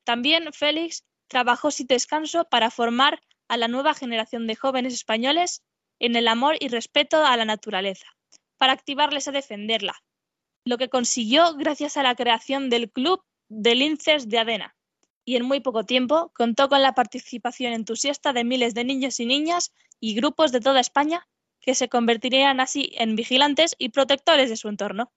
También 0.03 0.51
Félix 0.51 1.05
trabajó 1.27 1.71
sin 1.71 1.87
descanso 1.87 2.45
para 2.49 2.69
formar 2.69 3.21
a 3.47 3.57
la 3.57 3.67
nueva 3.67 3.93
generación 3.93 4.47
de 4.47 4.55
jóvenes 4.55 4.93
españoles 4.93 5.63
en 5.99 6.15
el 6.15 6.27
amor 6.27 6.57
y 6.59 6.67
respeto 6.67 7.25
a 7.25 7.37
la 7.37 7.45
naturaleza, 7.45 8.07
para 8.57 8.73
activarles 8.73 9.27
a 9.27 9.31
defenderla, 9.31 10.03
lo 10.65 10.77
que 10.77 10.89
consiguió 10.89 11.55
gracias 11.55 11.97
a 11.97 12.03
la 12.03 12.15
creación 12.15 12.69
del 12.69 12.91
Club 12.91 13.23
de 13.47 13.75
Linces 13.75 14.27
de 14.27 14.39
Adena, 14.39 14.75
y 15.25 15.35
en 15.35 15.45
muy 15.45 15.59
poco 15.59 15.85
tiempo 15.85 16.31
contó 16.35 16.69
con 16.69 16.81
la 16.81 16.95
participación 16.95 17.73
entusiasta 17.73 18.33
de 18.33 18.43
miles 18.43 18.73
de 18.73 18.83
niños 18.83 19.19
y 19.19 19.25
niñas 19.25 19.73
y 19.99 20.15
grupos 20.15 20.51
de 20.51 20.59
toda 20.59 20.79
España 20.79 21.27
que 21.61 21.75
se 21.75 21.87
convertirían 21.89 22.59
así 22.59 22.91
en 22.95 23.15
vigilantes 23.15 23.75
y 23.77 23.89
protectores 23.89 24.49
de 24.49 24.57
su 24.57 24.67
entorno. 24.67 25.11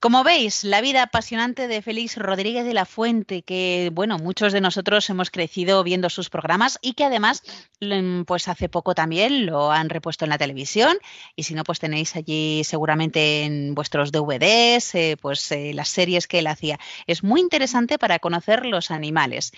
Como 0.00 0.24
veis, 0.24 0.64
la 0.64 0.80
vida 0.80 1.02
apasionante 1.02 1.68
de 1.68 1.82
Félix 1.82 2.16
Rodríguez 2.16 2.64
de 2.64 2.72
la 2.72 2.86
Fuente, 2.86 3.42
que 3.42 3.90
bueno, 3.92 4.16
muchos 4.16 4.54
de 4.54 4.62
nosotros 4.62 5.10
hemos 5.10 5.30
crecido 5.30 5.84
viendo 5.84 6.08
sus 6.08 6.30
programas 6.30 6.78
y 6.80 6.94
que 6.94 7.04
además, 7.04 7.42
mm, 7.82 8.22
pues 8.22 8.48
hace 8.48 8.70
poco 8.70 8.94
también 8.94 9.44
lo 9.44 9.70
han 9.70 9.90
repuesto 9.90 10.24
en 10.24 10.30
la 10.30 10.38
televisión 10.38 10.96
y 11.36 11.42
si 11.42 11.52
no, 11.52 11.64
pues 11.64 11.80
tenéis 11.80 12.16
allí 12.16 12.64
seguramente 12.64 13.44
en 13.44 13.74
vuestros 13.74 14.10
DVDs, 14.10 14.94
eh, 14.94 15.18
pues 15.20 15.52
eh, 15.52 15.72
las 15.74 15.90
series 15.90 16.26
que 16.26 16.38
él 16.38 16.46
hacía. 16.46 16.78
Es 17.06 17.22
muy 17.22 17.42
interesante 17.42 17.98
para 17.98 18.20
conocer 18.20 18.64
los 18.64 18.90
animales. 18.90 19.52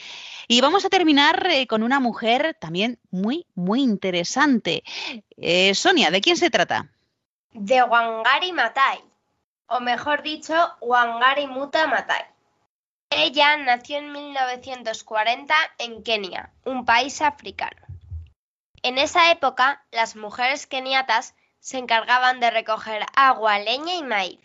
Y 0.49 0.61
vamos 0.61 0.85
a 0.85 0.89
terminar 0.89 1.47
eh, 1.53 1.69
con 1.69 1.85
una 1.85 2.01
mujer 2.01 2.57
también 2.59 2.99
muy, 3.13 3.47
muy 3.55 3.81
interesante. 3.81 4.83
Sonia, 5.75 6.11
¿de 6.11 6.21
quién 6.21 6.37
se 6.37 6.51
trata? 6.51 6.91
De 7.53 7.81
Wangari 7.85 8.51
Maathai, 8.51 9.12
o 9.73 9.81
mejor 9.81 10.23
dicho, 10.23 10.55
Wangari 10.83 11.47
Muta 11.47 11.87
Maathai. 11.87 12.27
Ella 13.09 13.57
nació 13.57 13.99
en 13.99 14.13
1940 14.13 15.55
en 15.79 16.03
Kenia, 16.03 16.53
un 16.67 16.85
país 16.85 17.23
africano. 17.23 17.81
En 18.83 18.99
esa 18.99 19.31
época, 19.31 19.83
las 19.91 20.15
mujeres 20.15 20.67
keniatas 20.67 21.35
se 21.59 21.79
encargaban 21.79 22.39
de 22.39 22.51
recoger 22.51 23.07
agua, 23.17 23.59
leña 23.61 23.95
y 23.95 24.03
maíz. 24.03 24.41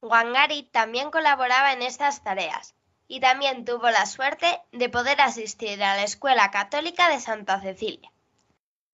Wangari 0.00 0.62
también 0.64 1.10
colaboraba 1.10 1.72
en 1.72 1.82
estas 1.82 2.22
tareas 2.22 2.76
y 3.08 3.18
también 3.18 3.64
tuvo 3.64 3.90
la 3.90 4.06
suerte 4.06 4.60
de 4.70 4.88
poder 4.88 5.20
asistir 5.20 5.82
a 5.82 5.96
la 5.96 6.04
Escuela 6.04 6.52
Católica 6.52 7.08
de 7.08 7.18
Santa 7.20 7.60
Cecilia. 7.60 8.12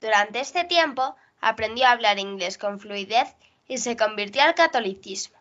Durante 0.01 0.41
este 0.41 0.65
tiempo 0.65 1.17
aprendió 1.41 1.87
a 1.87 1.91
hablar 1.91 2.19
inglés 2.19 2.57
con 2.57 2.81
fluidez 2.81 3.37
y 3.67 3.77
se 3.77 3.97
convirtió 3.97 4.43
al 4.43 4.55
catolicismo. 4.55 5.40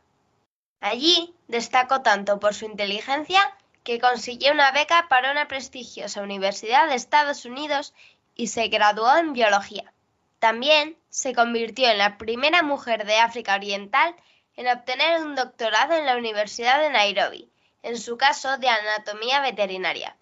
Allí 0.82 1.36
destacó 1.48 2.02
tanto 2.02 2.40
por 2.40 2.54
su 2.54 2.66
inteligencia 2.66 3.42
que 3.84 4.00
consiguió 4.00 4.52
una 4.52 4.72
beca 4.72 5.08
para 5.10 5.32
una 5.32 5.48
prestigiosa 5.48 6.22
universidad 6.22 6.88
de 6.88 6.96
Estados 6.96 7.46
Unidos 7.46 7.94
y 8.36 8.48
se 8.48 8.68
graduó 8.68 9.18
en 9.18 9.34
biología. 9.34 9.92
También 10.40 10.98
se 11.10 11.34
convirtió 11.34 11.90
en 11.90 11.98
la 11.98 12.18
primera 12.18 12.64
mujer 12.64 13.06
de 13.06 13.18
África 13.18 13.56
Oriental 13.56 14.16
en 14.56 14.68
obtener 14.68 15.22
un 15.22 15.36
doctorado 15.36 15.94
en 15.94 16.06
la 16.06 16.18
Universidad 16.18 16.80
de 16.80 16.90
Nairobi, 16.90 17.50
en 17.84 17.98
su 17.98 18.18
caso 18.18 18.58
de 18.58 18.70
anatomía 18.70 19.42
veterinaria, 19.42 20.16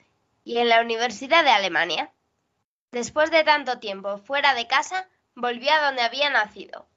y 0.43 0.57
en 0.57 0.69
la 0.69 0.81
Universidad 0.81 1.43
de 1.43 1.51
Alemania. 1.51 2.11
Después 2.91 3.29
de 3.31 3.43
tanto 3.43 3.79
tiempo 3.79 4.17
fuera 4.17 4.53
de 4.53 4.65
casa, 4.65 5.07
volvió 5.35 5.71
a 5.71 5.81
donde 5.81 6.01
había 6.01 6.29
nacido, 6.29 6.87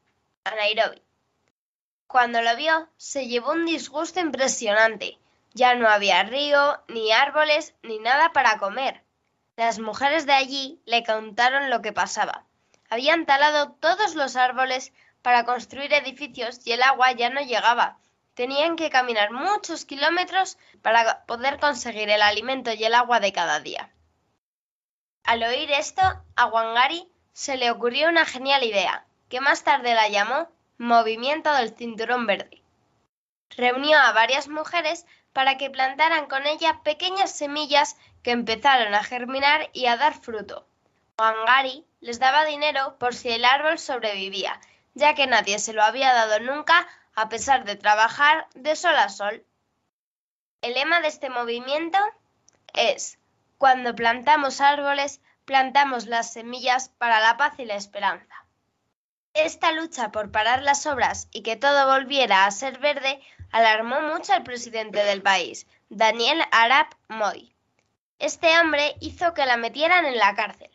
a 0.44 0.54
Nairobi. 0.54 1.02
Cuando 2.10 2.42
lo 2.42 2.56
vio, 2.56 2.88
se 2.96 3.28
llevó 3.28 3.52
un 3.52 3.66
disgusto 3.66 4.18
impresionante. 4.18 5.20
Ya 5.54 5.76
no 5.76 5.88
había 5.88 6.24
río, 6.24 6.82
ni 6.88 7.12
árboles, 7.12 7.76
ni 7.84 8.00
nada 8.00 8.32
para 8.32 8.58
comer. 8.58 9.04
Las 9.54 9.78
mujeres 9.78 10.26
de 10.26 10.32
allí 10.32 10.82
le 10.86 11.04
contaron 11.04 11.70
lo 11.70 11.82
que 11.82 11.92
pasaba. 11.92 12.46
Habían 12.88 13.26
talado 13.26 13.76
todos 13.78 14.16
los 14.16 14.34
árboles 14.34 14.92
para 15.22 15.44
construir 15.44 15.92
edificios 15.94 16.66
y 16.66 16.72
el 16.72 16.82
agua 16.82 17.12
ya 17.12 17.30
no 17.30 17.42
llegaba. 17.42 17.98
Tenían 18.34 18.74
que 18.74 18.90
caminar 18.90 19.30
muchos 19.30 19.84
kilómetros 19.84 20.58
para 20.82 21.24
poder 21.26 21.60
conseguir 21.60 22.10
el 22.10 22.22
alimento 22.22 22.72
y 22.72 22.82
el 22.82 22.94
agua 22.94 23.20
de 23.20 23.32
cada 23.32 23.60
día. 23.60 23.88
Al 25.22 25.44
oír 25.44 25.70
esto, 25.70 26.02
a 26.34 26.46
Wangari 26.46 27.08
se 27.32 27.56
le 27.56 27.70
ocurrió 27.70 28.08
una 28.08 28.26
genial 28.26 28.64
idea. 28.64 29.06
que 29.28 29.40
más 29.40 29.62
tarde 29.62 29.94
la 29.94 30.08
llamó 30.08 30.48
Movimiento 30.82 31.52
del 31.52 31.76
Cinturón 31.76 32.24
Verde. 32.24 32.62
Reunió 33.50 33.98
a 33.98 34.12
varias 34.12 34.48
mujeres 34.48 35.04
para 35.34 35.58
que 35.58 35.68
plantaran 35.68 36.24
con 36.24 36.46
ella 36.46 36.80
pequeñas 36.82 37.36
semillas 37.36 37.98
que 38.22 38.30
empezaron 38.30 38.94
a 38.94 39.04
germinar 39.04 39.68
y 39.74 39.84
a 39.84 39.98
dar 39.98 40.14
fruto. 40.14 40.66
Wangari 41.18 41.84
les 42.00 42.18
daba 42.18 42.46
dinero 42.46 42.96
por 42.98 43.14
si 43.14 43.28
el 43.28 43.44
árbol 43.44 43.78
sobrevivía, 43.78 44.58
ya 44.94 45.14
que 45.14 45.26
nadie 45.26 45.58
se 45.58 45.74
lo 45.74 45.82
había 45.82 46.14
dado 46.14 46.40
nunca 46.40 46.88
a 47.14 47.28
pesar 47.28 47.64
de 47.64 47.76
trabajar 47.76 48.48
de 48.54 48.74
sol 48.74 48.96
a 48.96 49.10
sol. 49.10 49.44
El 50.62 50.72
lema 50.72 51.02
de 51.02 51.08
este 51.08 51.28
movimiento 51.28 51.98
es, 52.72 53.18
cuando 53.58 53.94
plantamos 53.94 54.62
árboles, 54.62 55.20
plantamos 55.44 56.06
las 56.06 56.32
semillas 56.32 56.88
para 56.88 57.20
la 57.20 57.36
paz 57.36 57.58
y 57.58 57.66
la 57.66 57.74
esperanza. 57.74 58.39
Esta 59.34 59.72
lucha 59.72 60.10
por 60.10 60.30
parar 60.30 60.62
las 60.62 60.86
obras 60.86 61.28
y 61.32 61.42
que 61.42 61.56
todo 61.56 61.86
volviera 61.86 62.46
a 62.46 62.50
ser 62.50 62.78
verde 62.78 63.20
alarmó 63.52 64.00
mucho 64.00 64.32
al 64.32 64.42
presidente 64.42 65.04
del 65.04 65.22
país, 65.22 65.66
Daniel 65.88 66.42
Arap 66.50 66.92
Moi. 67.08 67.54
Este 68.18 68.58
hombre 68.58 68.96
hizo 69.00 69.32
que 69.32 69.46
la 69.46 69.56
metieran 69.56 70.04
en 70.04 70.18
la 70.18 70.34
cárcel. 70.34 70.70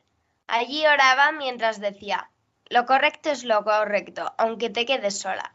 Allí 0.48 0.86
oraba 0.88 1.32
mientras 1.32 1.80
decía, 1.80 2.30
lo 2.70 2.86
correcto 2.86 3.30
es 3.30 3.44
lo 3.44 3.64
correcto, 3.64 4.34
aunque 4.38 4.70
te 4.70 4.86
quedes 4.86 5.20
sola. 5.20 5.54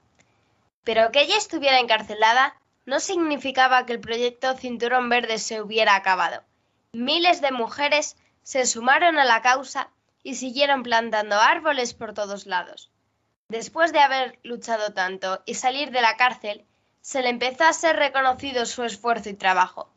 Pero 0.85 1.11
que 1.11 1.23
ella 1.23 1.37
estuviera 1.37 1.81
encarcelada 1.81 2.55
no 2.87 3.01
significaba 3.01 3.87
que 3.87 3.95
el 3.95 4.01
proyecto 4.01 4.57
Cinturón 4.57 5.09
Verde 5.09 5.39
se 5.39 5.61
hubiera 5.61 5.95
acabado. 5.95 6.43
Miles 6.93 7.41
de 7.41 7.53
mujeres 7.53 8.17
se 8.43 8.67
sumaron 8.67 9.19
a 9.19 9.25
la 9.25 9.43
causa 9.43 9.91
y 10.23 10.35
siguieron 10.35 10.83
plantando 10.83 11.37
árboles 11.37 11.95
por 11.95 12.15
todos 12.15 12.47
lados. 12.47 12.91
Después 13.49 13.93
de 13.93 14.01
haber 14.01 14.39
luchado 14.43 14.93
tanto 14.93 15.43
y 15.45 15.55
salir 15.55 15.91
de 15.91 16.03
la 16.03 16.17
cárcel, 16.17 16.65
se 17.01 17.23
le 17.23 17.31
empezó 17.31 17.65
a 17.65 17.73
ser 17.73 17.97
reconocido 17.97 18.67
su 18.67 18.85
esfuerzo 18.85 19.31
y 19.31 19.35
trabajo. 19.35 19.91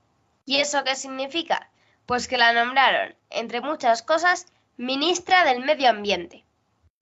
¿Y 0.46 0.58
eso 0.58 0.84
qué 0.84 0.96
significa? 0.96 1.70
Pues 2.06 2.28
que 2.28 2.38
la 2.38 2.54
nombraron, 2.54 3.16
entre 3.30 3.62
muchas 3.62 4.02
cosas, 4.02 4.48
ministra 4.78 5.44
del 5.46 5.64
Medio 5.64 5.90
Ambiente. 5.90 6.44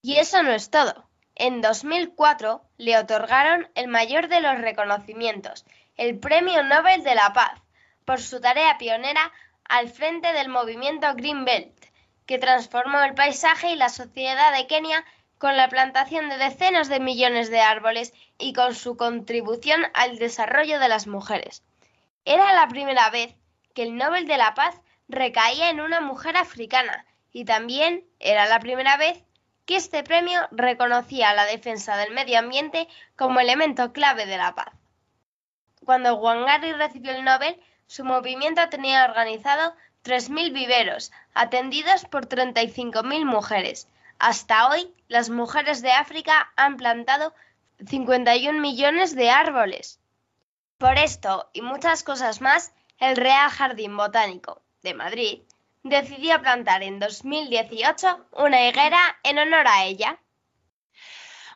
Y 0.01 0.17
eso 0.17 0.43
no 0.43 0.51
es 0.51 0.69
todo. 0.69 1.05
En 1.35 1.61
2004 1.61 2.61
le 2.77 2.97
otorgaron 2.97 3.69
el 3.75 3.87
mayor 3.87 4.27
de 4.27 4.41
los 4.41 4.59
reconocimientos, 4.59 5.65
el 5.95 6.19
Premio 6.19 6.63
Nobel 6.63 7.03
de 7.03 7.15
la 7.15 7.33
Paz, 7.33 7.61
por 8.05 8.19
su 8.19 8.41
tarea 8.41 8.77
pionera 8.77 9.31
al 9.63 9.89
frente 9.89 10.33
del 10.33 10.49
movimiento 10.49 11.07
Green 11.15 11.45
Belt, 11.45 11.85
que 12.31 12.39
transformó 12.39 13.01
el 13.01 13.13
paisaje 13.13 13.71
y 13.71 13.75
la 13.75 13.89
sociedad 13.89 14.53
de 14.53 14.65
Kenia 14.65 15.03
con 15.37 15.57
la 15.57 15.67
plantación 15.67 16.29
de 16.29 16.37
decenas 16.37 16.87
de 16.87 17.01
millones 17.01 17.51
de 17.51 17.59
árboles 17.59 18.13
y 18.37 18.53
con 18.53 18.73
su 18.73 18.95
contribución 18.95 19.81
al 19.93 20.17
desarrollo 20.17 20.79
de 20.79 20.87
las 20.87 21.07
mujeres. 21.07 21.61
Era 22.23 22.53
la 22.53 22.69
primera 22.69 23.09
vez 23.09 23.35
que 23.75 23.83
el 23.83 23.97
Nobel 23.97 24.27
de 24.27 24.37
la 24.37 24.53
Paz 24.53 24.79
recaía 25.09 25.71
en 25.71 25.81
una 25.81 25.99
mujer 25.99 26.37
africana 26.37 27.05
y 27.33 27.43
también 27.43 28.05
era 28.17 28.45
la 28.45 28.61
primera 28.61 28.95
vez 28.95 29.21
que 29.65 29.75
este 29.75 30.01
premio 30.01 30.39
reconocía 30.51 31.33
la 31.33 31.43
defensa 31.43 31.97
del 31.97 32.13
medio 32.13 32.39
ambiente 32.39 32.87
como 33.17 33.41
elemento 33.41 33.91
clave 33.91 34.25
de 34.25 34.37
la 34.37 34.55
paz. 34.55 34.73
Cuando 35.83 36.15
Wangari 36.15 36.71
recibió 36.71 37.11
el 37.11 37.25
Nobel, 37.25 37.61
su 37.87 38.05
movimiento 38.05 38.61
tenía 38.69 39.03
organizado 39.03 39.75
3.000 40.03 40.53
viveros, 40.53 41.11
atendidos 41.33 42.05
por 42.05 42.27
35.000 42.27 43.25
mujeres. 43.25 43.87
Hasta 44.19 44.69
hoy, 44.69 44.93
las 45.07 45.29
mujeres 45.29 45.81
de 45.81 45.91
África 45.91 46.51
han 46.55 46.77
plantado 46.77 47.33
51 47.87 48.59
millones 48.59 49.15
de 49.15 49.29
árboles. 49.29 49.99
Por 50.77 50.97
esto 50.97 51.49
y 51.53 51.61
muchas 51.61 52.03
cosas 52.03 52.41
más, 52.41 52.73
el 52.99 53.15
Real 53.15 53.49
Jardín 53.49 53.97
Botánico 53.97 54.61
de 54.83 54.93
Madrid 54.93 55.41
decidió 55.83 56.41
plantar 56.41 56.83
en 56.83 56.99
2018 56.99 58.25
una 58.33 58.67
higuera 58.67 58.99
en 59.23 59.39
honor 59.39 59.67
a 59.67 59.85
ella. 59.85 60.19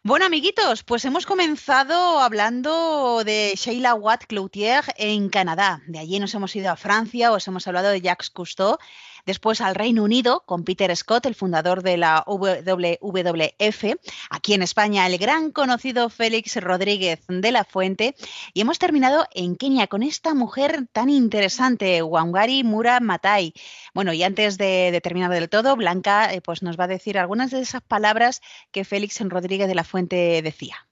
Bueno, 0.07 0.27
amiguitos, 0.27 0.83
pues 0.83 1.03
hemos 1.05 1.25
comenzado 1.25 2.19
hablando 2.19 3.23
de 3.23 3.53
Sheila 3.57 3.95
Watt 3.95 4.25
Cloutier 4.27 4.83
en 4.97 5.29
Canadá. 5.29 5.81
De 5.87 5.97
allí 5.97 6.19
nos 6.19 6.31
hemos 6.35 6.55
ido 6.55 6.69
a 6.71 6.75
Francia, 6.75 7.31
os 7.31 7.47
hemos 7.47 7.67
hablado 7.67 7.89
de 7.89 8.01
Jacques 8.01 8.29
Cousteau 8.29 8.77
después 9.25 9.61
al 9.61 9.75
Reino 9.75 10.03
Unido 10.03 10.43
con 10.45 10.63
Peter 10.63 10.95
Scott, 10.95 11.25
el 11.25 11.35
fundador 11.35 11.83
de 11.83 11.97
la 11.97 12.23
WWF, 12.27 13.83
aquí 14.29 14.53
en 14.53 14.61
España 14.61 15.05
el 15.07 15.17
gran 15.17 15.51
conocido 15.51 16.09
Félix 16.09 16.55
Rodríguez 16.57 17.21
de 17.27 17.51
la 17.51 17.63
Fuente 17.63 18.15
y 18.53 18.61
hemos 18.61 18.79
terminado 18.79 19.25
en 19.33 19.55
Kenia 19.55 19.87
con 19.87 20.03
esta 20.03 20.33
mujer 20.33 20.87
tan 20.91 21.09
interesante, 21.09 22.01
Wangari 22.01 22.63
Mura 22.63 22.99
Matai. 22.99 23.53
Bueno, 23.93 24.13
y 24.13 24.23
antes 24.23 24.57
de, 24.57 24.99
terminar 25.03 25.31
del 25.31 25.49
todo, 25.49 25.75
Blanca 25.75 26.33
eh, 26.33 26.41
pues 26.41 26.61
nos 26.61 26.79
va 26.79 26.85
a 26.85 26.87
decir 26.87 27.17
algunas 27.17 27.51
de 27.51 27.61
esas 27.61 27.81
palabras 27.81 28.41
que 28.71 28.85
Félix 28.85 29.19
Rodríguez 29.21 29.67
de 29.67 29.75
la 29.75 29.83
Fuente 29.83 30.41
decía. 30.41 30.87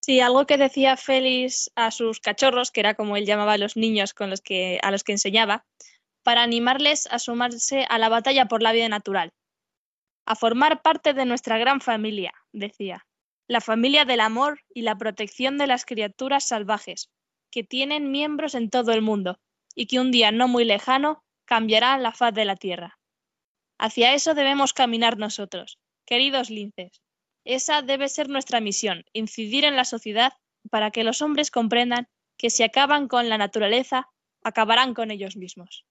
Sí, 0.00 0.20
algo 0.20 0.46
que 0.46 0.58
decía 0.58 0.98
Félix 0.98 1.70
a 1.76 1.90
sus 1.90 2.20
cachorros, 2.20 2.70
que 2.70 2.80
era 2.80 2.94
como 2.94 3.16
él 3.16 3.24
llamaba 3.24 3.54
a 3.54 3.58
los 3.58 3.74
niños 3.76 4.12
con 4.12 4.28
los 4.28 4.42
que, 4.42 4.78
a 4.82 4.90
los 4.90 5.02
que 5.02 5.12
enseñaba, 5.12 5.64
para 6.24 6.42
animarles 6.42 7.06
a 7.10 7.18
sumarse 7.18 7.86
a 7.88 7.98
la 7.98 8.08
batalla 8.08 8.46
por 8.46 8.62
la 8.62 8.72
vida 8.72 8.88
natural. 8.88 9.32
A 10.26 10.34
formar 10.34 10.82
parte 10.82 11.12
de 11.12 11.26
nuestra 11.26 11.58
gran 11.58 11.80
familia, 11.80 12.32
decía, 12.52 13.06
la 13.46 13.60
familia 13.60 14.06
del 14.06 14.20
amor 14.20 14.60
y 14.74 14.82
la 14.82 14.96
protección 14.96 15.58
de 15.58 15.66
las 15.66 15.84
criaturas 15.84 16.48
salvajes, 16.48 17.10
que 17.50 17.62
tienen 17.62 18.10
miembros 18.10 18.54
en 18.54 18.70
todo 18.70 18.92
el 18.92 19.02
mundo 19.02 19.38
y 19.74 19.86
que 19.86 20.00
un 20.00 20.10
día 20.10 20.32
no 20.32 20.48
muy 20.48 20.64
lejano 20.64 21.22
cambiará 21.44 21.98
la 21.98 22.12
faz 22.12 22.32
de 22.32 22.46
la 22.46 22.56
tierra. 22.56 22.98
Hacia 23.78 24.14
eso 24.14 24.34
debemos 24.34 24.72
caminar 24.72 25.18
nosotros, 25.18 25.78
queridos 26.06 26.48
linces. 26.48 27.02
Esa 27.44 27.82
debe 27.82 28.08
ser 28.08 28.30
nuestra 28.30 28.60
misión, 28.60 29.04
incidir 29.12 29.64
en 29.66 29.76
la 29.76 29.84
sociedad 29.84 30.32
para 30.70 30.90
que 30.90 31.04
los 31.04 31.20
hombres 31.20 31.50
comprendan 31.50 32.08
que 32.38 32.48
si 32.48 32.62
acaban 32.62 33.08
con 33.08 33.28
la 33.28 33.36
naturaleza, 33.36 34.08
acabarán 34.42 34.94
con 34.94 35.10
ellos 35.10 35.36
mismos. 35.36 35.84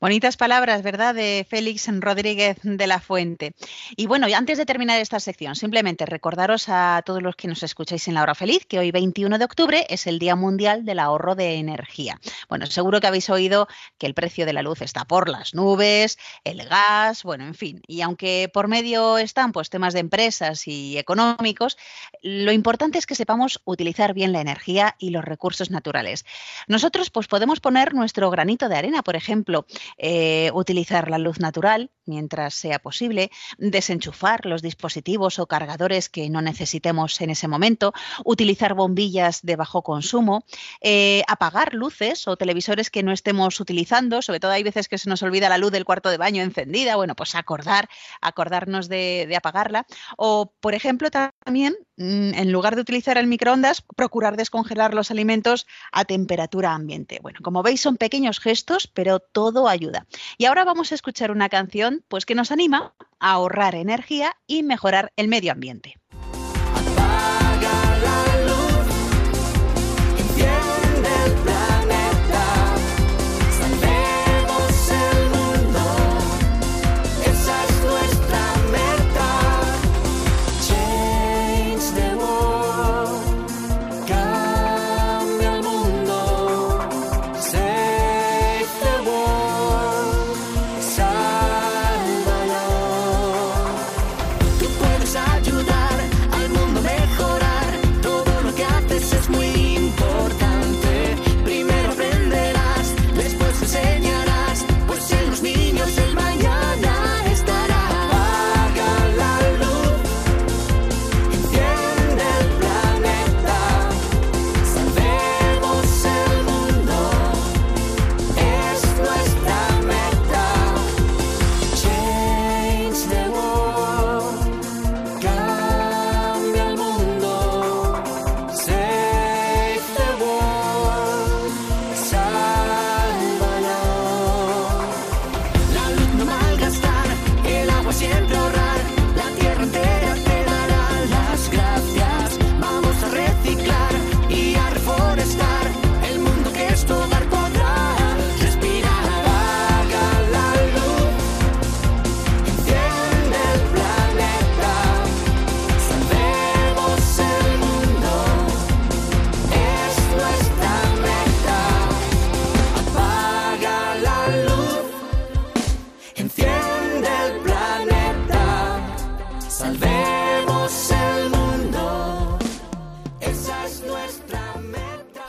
Bonitas 0.00 0.38
palabras, 0.38 0.82
¿verdad? 0.82 1.14
De 1.14 1.46
Félix 1.46 1.86
Rodríguez 2.00 2.56
de 2.62 2.86
la 2.86 3.00
Fuente. 3.00 3.52
Y 3.96 4.06
bueno, 4.06 4.28
antes 4.34 4.56
de 4.56 4.64
terminar 4.64 4.98
esta 4.98 5.20
sección, 5.20 5.56
simplemente 5.56 6.06
recordaros 6.06 6.70
a 6.70 7.02
todos 7.04 7.22
los 7.22 7.36
que 7.36 7.48
nos 7.48 7.62
escucháis 7.62 8.08
en 8.08 8.14
la 8.14 8.22
hora 8.22 8.34
feliz 8.34 8.64
que 8.64 8.78
hoy 8.78 8.92
21 8.92 9.36
de 9.36 9.44
octubre 9.44 9.86
es 9.90 10.06
el 10.06 10.18
Día 10.18 10.36
Mundial 10.36 10.86
del 10.86 11.00
Ahorro 11.00 11.34
de 11.34 11.56
Energía. 11.56 12.18
Bueno, 12.48 12.64
seguro 12.64 12.98
que 12.98 13.08
habéis 13.08 13.28
oído 13.28 13.68
que 13.98 14.06
el 14.06 14.14
precio 14.14 14.46
de 14.46 14.54
la 14.54 14.62
luz 14.62 14.80
está 14.80 15.04
por 15.04 15.28
las 15.28 15.52
nubes, 15.52 16.16
el 16.44 16.66
gas, 16.66 17.22
bueno, 17.22 17.44
en 17.44 17.54
fin. 17.54 17.82
Y 17.86 18.00
aunque 18.00 18.50
por 18.50 18.68
medio 18.68 19.18
están 19.18 19.52
pues 19.52 19.68
temas 19.68 19.92
de 19.92 20.00
empresas 20.00 20.66
y 20.66 20.96
económicos, 20.96 21.76
lo 22.22 22.52
importante 22.52 22.96
es 22.96 23.04
que 23.04 23.14
sepamos 23.14 23.60
utilizar 23.66 24.14
bien 24.14 24.32
la 24.32 24.40
energía 24.40 24.96
y 24.98 25.10
los 25.10 25.26
recursos 25.26 25.70
naturales. 25.70 26.24
Nosotros 26.68 27.10
pues 27.10 27.26
podemos 27.26 27.60
poner 27.60 27.92
nuestro 27.92 28.30
granito 28.30 28.70
de 28.70 28.76
arena, 28.78 29.02
por 29.02 29.14
ejemplo, 29.14 29.66
eh, 29.98 30.50
utilizar 30.54 31.10
la 31.10 31.18
luz 31.18 31.40
natural 31.40 31.90
mientras 32.10 32.54
sea 32.54 32.80
posible, 32.80 33.30
desenchufar 33.56 34.44
los 34.44 34.62
dispositivos 34.62 35.38
o 35.38 35.46
cargadores 35.46 36.08
que 36.08 36.28
no 36.28 36.42
necesitemos 36.42 37.20
en 37.20 37.30
ese 37.30 37.48
momento, 37.48 37.92
utilizar 38.24 38.74
bombillas 38.74 39.40
de 39.42 39.56
bajo 39.56 39.82
consumo, 39.82 40.44
eh, 40.82 41.22
apagar 41.28 41.72
luces 41.72 42.26
o 42.28 42.36
televisores 42.36 42.90
que 42.90 43.02
no 43.02 43.12
estemos 43.12 43.60
utilizando, 43.60 44.20
sobre 44.22 44.40
todo 44.40 44.50
hay 44.50 44.62
veces 44.62 44.88
que 44.88 44.98
se 44.98 45.08
nos 45.08 45.22
olvida 45.22 45.48
la 45.48 45.58
luz 45.58 45.70
del 45.70 45.84
cuarto 45.84 46.10
de 46.10 46.18
baño 46.18 46.42
encendida, 46.42 46.96
bueno, 46.96 47.14
pues 47.14 47.34
acordar, 47.34 47.88
acordarnos 48.20 48.88
de, 48.88 49.32
apagarla. 49.36 49.86
O, 50.16 50.52
por 50.60 50.74
ejemplo, 50.74 51.08
también, 51.10 51.76
en 52.00 52.50
lugar 52.50 52.74
de 52.74 52.80
utilizar 52.80 53.18
el 53.18 53.26
microondas, 53.26 53.82
procurar 53.94 54.36
descongelar 54.36 54.94
los 54.94 55.10
alimentos 55.10 55.66
a 55.92 56.04
temperatura 56.04 56.72
ambiente. 56.72 57.18
Bueno, 57.20 57.40
como 57.42 57.62
veis, 57.62 57.80
son 57.80 57.98
pequeños 57.98 58.40
gestos, 58.40 58.86
pero 58.86 59.20
todo 59.20 59.68
ayuda. 59.68 60.06
Y 60.38 60.46
ahora 60.46 60.64
vamos 60.64 60.92
a 60.92 60.94
escuchar 60.94 61.30
una 61.30 61.50
canción 61.50 62.02
pues 62.08 62.24
que 62.24 62.34
nos 62.34 62.50
anima 62.50 62.94
a 63.18 63.32
ahorrar 63.32 63.74
energía 63.74 64.36
y 64.46 64.62
mejorar 64.62 65.12
el 65.16 65.28
medio 65.28 65.52
ambiente. 65.52 65.99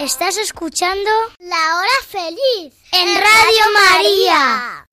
Estás 0.03 0.35
escuchando 0.37 1.11
La 1.37 1.77
Hora 1.77 1.87
Feliz 2.07 2.73
en 2.91 3.07
Radio 3.13 3.63
María. 3.91 4.87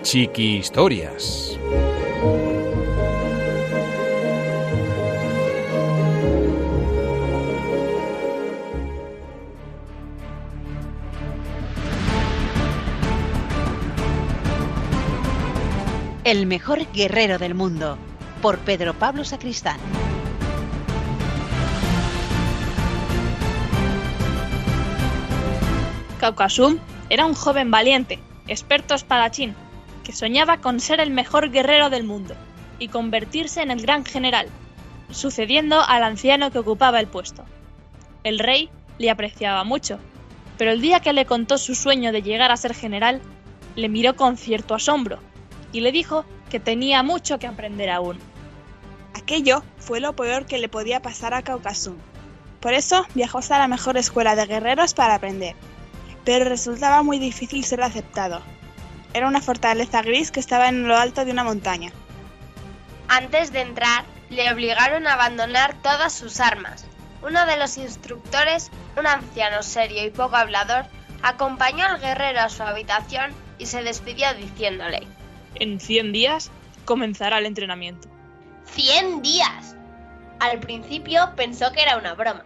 Chiqui 0.00 0.56
Historias. 0.56 1.58
El 16.24 16.46
mejor 16.46 16.90
guerrero 16.92 17.36
del 17.38 17.54
mundo, 17.54 17.98
por 18.38 18.58
Pedro 18.58 18.94
Pablo 18.94 19.24
Sacristán. 19.24 19.78
Kaukasun 26.20 26.80
era 27.10 27.26
un 27.26 27.34
joven 27.34 27.70
valiente, 27.70 28.18
experto 28.48 28.94
espadachín, 28.94 29.54
que 30.04 30.12
soñaba 30.12 30.58
con 30.58 30.80
ser 30.80 31.00
el 31.00 31.10
mejor 31.10 31.50
guerrero 31.50 31.90
del 31.90 32.04
mundo 32.04 32.34
y 32.78 32.88
convertirse 32.88 33.62
en 33.62 33.70
el 33.70 33.82
gran 33.82 34.04
general, 34.04 34.48
sucediendo 35.10 35.80
al 35.80 36.02
anciano 36.02 36.50
que 36.50 36.58
ocupaba 36.58 37.00
el 37.00 37.06
puesto. 37.06 37.44
El 38.24 38.38
rey 38.38 38.68
le 38.98 39.10
apreciaba 39.10 39.64
mucho, 39.64 39.98
pero 40.56 40.72
el 40.72 40.80
día 40.80 41.00
que 41.00 41.12
le 41.12 41.24
contó 41.24 41.56
su 41.56 41.74
sueño 41.74 42.10
de 42.10 42.22
llegar 42.22 42.50
a 42.50 42.56
ser 42.56 42.74
general, 42.74 43.20
le 43.76 43.88
miró 43.88 44.16
con 44.16 44.36
cierto 44.36 44.74
asombro 44.74 45.20
y 45.72 45.80
le 45.80 45.92
dijo 45.92 46.24
que 46.48 46.60
tenía 46.60 47.02
mucho 47.02 47.38
que 47.38 47.46
aprender 47.46 47.90
aún. 47.90 48.18
Aquello 49.14 49.62
fue 49.78 50.00
lo 50.00 50.14
peor 50.14 50.46
que 50.46 50.58
le 50.58 50.68
podía 50.68 51.02
pasar 51.02 51.34
a 51.34 51.42
Kaukasun. 51.42 51.98
Por 52.60 52.72
eso 52.72 53.06
viajó 53.14 53.38
hasta 53.38 53.58
la 53.58 53.68
mejor 53.68 53.96
escuela 53.96 54.34
de 54.34 54.46
guerreros 54.46 54.94
para 54.94 55.14
aprender, 55.14 55.54
pero 56.24 56.44
resultaba 56.44 57.02
muy 57.02 57.18
difícil 57.18 57.64
ser 57.64 57.82
aceptado. 57.82 58.42
Era 59.14 59.28
una 59.28 59.40
fortaleza 59.40 60.02
gris 60.02 60.30
que 60.30 60.40
estaba 60.40 60.68
en 60.68 60.86
lo 60.86 60.96
alto 60.96 61.24
de 61.24 61.32
una 61.32 61.44
montaña. 61.44 61.92
Antes 63.08 63.52
de 63.52 63.62
entrar, 63.62 64.04
le 64.28 64.52
obligaron 64.52 65.06
a 65.06 65.14
abandonar 65.14 65.74
todas 65.82 66.12
sus 66.12 66.40
armas. 66.40 66.84
Uno 67.22 67.46
de 67.46 67.56
los 67.56 67.78
instructores, 67.78 68.70
un 68.96 69.06
anciano 69.06 69.62
serio 69.62 70.04
y 70.04 70.10
poco 70.10 70.36
hablador, 70.36 70.84
acompañó 71.22 71.86
al 71.86 72.00
guerrero 72.00 72.40
a 72.40 72.48
su 72.48 72.62
habitación 72.62 73.32
y 73.58 73.66
se 73.66 73.82
despidió 73.82 74.32
diciéndole, 74.34 75.06
En 75.60 75.80
100 75.80 76.12
días 76.12 76.52
comenzará 76.84 77.38
el 77.38 77.46
entrenamiento. 77.46 78.08
¡Cien 78.64 79.22
días! 79.22 79.74
Al 80.38 80.60
principio 80.60 81.32
pensó 81.34 81.72
que 81.72 81.82
era 81.82 81.96
una 81.96 82.14
broma. 82.14 82.44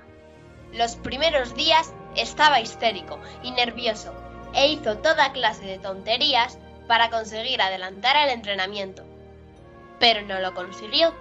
Los 0.72 0.96
primeros 0.96 1.54
días 1.54 1.92
estaba 2.16 2.60
histérico 2.60 3.18
y 3.42 3.50
nervioso 3.50 4.14
e 4.54 4.68
hizo 4.68 4.96
toda 4.98 5.32
clase 5.32 5.64
de 5.64 5.78
tonterías 5.78 6.58
para 6.88 7.10
conseguir 7.10 7.60
adelantar 7.60 8.16
el 8.16 8.30
entrenamiento. 8.30 9.04
Pero 9.98 10.22
no 10.22 10.40
lo 10.40 10.54
consiguió 10.54 11.14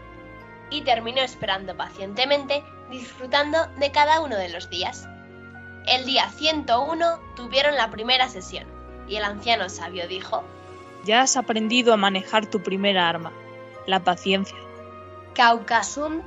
y 0.69 0.81
terminó 0.83 1.21
esperando 1.21 1.75
pacientemente 1.75 2.63
disfrutando 2.89 3.67
de 3.77 3.91
cada 3.91 4.21
uno 4.21 4.37
de 4.37 4.47
los 4.47 4.69
días. 4.69 5.09
El 5.87 6.05
día 6.05 6.29
101 6.29 7.19
tuvieron 7.35 7.75
la 7.75 7.89
primera 7.91 8.29
sesión 8.29 8.65
y 9.09 9.17
el 9.17 9.25
anciano 9.25 9.67
sabio 9.67 10.07
dijo, 10.07 10.45
Ya 11.03 11.21
has 11.21 11.37
aprendido 11.37 11.93
a 11.93 11.97
manejar 11.97 12.45
tu 12.45 12.61
primera 12.61 13.09
arma, 13.09 13.31
la 13.87 14.03
paciencia. 14.03 14.57
Kaukasun 15.33 16.21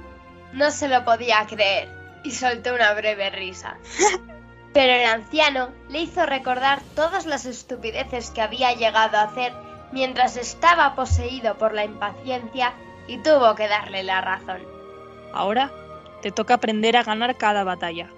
no 0.53 0.71
se 0.71 0.89
lo 0.89 1.05
podía 1.05 1.47
creer 1.47 1.89
y 2.25 2.31
soltó 2.31 2.75
una 2.75 2.95
breve 2.95 3.31
risa. 3.31 3.77
Pero 4.73 4.93
el 4.93 5.05
anciano 5.05 5.69
le 5.89 6.01
hizo 6.01 6.27
recordar 6.27 6.81
todas 6.97 7.27
las 7.27 7.45
estupideces 7.45 8.31
que 8.31 8.43
había 8.43 8.73
llegado 8.73 9.19
a 9.19 9.23
hacer 9.23 9.53
mientras 9.93 10.37
estaba 10.37 10.97
poseído 10.97 11.57
por 11.57 11.73
la 11.75 11.85
impaciencia 11.85 12.73
y 13.07 13.19
tuvo 13.19 13.55
que 13.55 13.69
darle 13.69 14.03
la 14.03 14.21
razón. 14.21 14.63
Ahora 15.33 15.71
te 16.23 16.33
toca 16.33 16.55
aprender 16.55 16.97
a 16.97 17.05
ganar 17.05 17.37
cada 17.37 17.63
batalla. 17.63 18.11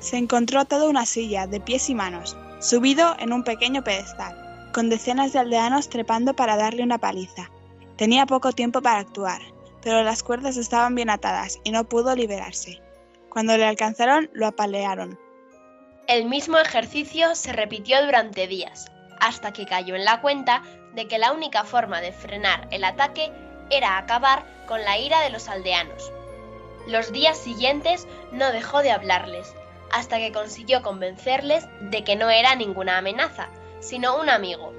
Se 0.00 0.16
encontró 0.16 0.60
atado 0.60 0.86
a 0.86 0.90
una 0.90 1.06
silla 1.06 1.46
de 1.46 1.60
pies 1.60 1.88
y 1.90 1.94
manos, 1.94 2.36
subido 2.60 3.14
en 3.18 3.32
un 3.32 3.44
pequeño 3.44 3.84
pedestal, 3.84 4.45
con 4.72 4.90
decenas 4.90 5.32
de 5.32 5.38
aldeanos 5.38 5.88
trepando 5.88 6.34
para 6.34 6.56
darle 6.56 6.82
una 6.82 6.98
paliza. 6.98 7.50
Tenía 7.96 8.26
poco 8.26 8.52
tiempo 8.52 8.82
para 8.82 8.98
actuar, 8.98 9.40
pero 9.82 10.02
las 10.02 10.22
cuerdas 10.22 10.56
estaban 10.56 10.94
bien 10.94 11.10
atadas 11.10 11.58
y 11.64 11.70
no 11.70 11.84
pudo 11.84 12.14
liberarse. 12.14 12.82
Cuando 13.30 13.56
le 13.56 13.66
alcanzaron, 13.66 14.30
lo 14.32 14.46
apalearon. 14.46 15.18
El 16.08 16.26
mismo 16.26 16.58
ejercicio 16.58 17.34
se 17.34 17.52
repitió 17.52 18.04
durante 18.04 18.46
días, 18.46 18.90
hasta 19.20 19.52
que 19.52 19.66
cayó 19.66 19.94
en 19.94 20.04
la 20.04 20.20
cuenta 20.20 20.62
de 20.94 21.08
que 21.08 21.18
la 21.18 21.32
única 21.32 21.64
forma 21.64 22.00
de 22.00 22.12
frenar 22.12 22.68
el 22.70 22.84
ataque 22.84 23.32
era 23.70 23.98
acabar 23.98 24.44
con 24.66 24.82
la 24.84 24.98
ira 24.98 25.20
de 25.20 25.30
los 25.30 25.48
aldeanos. 25.48 26.12
Los 26.86 27.12
días 27.12 27.36
siguientes 27.36 28.06
no 28.32 28.52
dejó 28.52 28.82
de 28.82 28.92
hablarles, 28.92 29.54
hasta 29.92 30.18
que 30.18 30.32
consiguió 30.32 30.82
convencerles 30.82 31.66
de 31.80 32.04
que 32.04 32.16
no 32.16 32.30
era 32.30 32.54
ninguna 32.54 32.98
amenaza, 32.98 33.48
sino 33.80 34.20
un 34.20 34.28
amigo. 34.28 34.72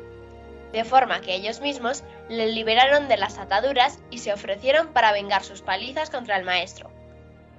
De 0.71 0.83
forma 0.83 1.21
que 1.21 1.35
ellos 1.35 1.61
mismos 1.61 2.03
le 2.29 2.51
liberaron 2.51 3.07
de 3.07 3.17
las 3.17 3.37
ataduras 3.37 3.99
y 4.11 4.19
se 4.19 4.33
ofrecieron 4.33 4.87
para 4.87 5.11
vengar 5.11 5.43
sus 5.43 5.61
palizas 5.61 6.09
contra 6.09 6.37
el 6.37 6.45
maestro. 6.45 6.89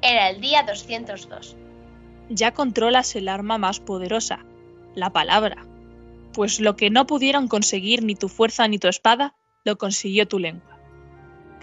Era 0.03 0.29
el 0.29 0.41
día 0.41 0.63
202. 0.63 1.57
Ya 2.29 2.53
controlas 2.53 3.17
el 3.17 3.29
arma 3.29 3.59
más 3.59 3.81
poderosa, 3.81 4.45
la 4.95 5.11
palabra. 5.11 5.65
Pues 6.35 6.61
lo 6.61 6.77
que 6.77 6.91
no 6.91 7.07
pudieron 7.07 7.49
conseguir 7.49 8.03
ni 8.03 8.15
tu 8.15 8.29
fuerza 8.29 8.69
ni 8.69 8.79
tu 8.79 8.89
espada, 8.89 9.35
lo 9.65 9.79
consiguió 9.79 10.29
tu 10.29 10.39
lengua. 10.39 10.79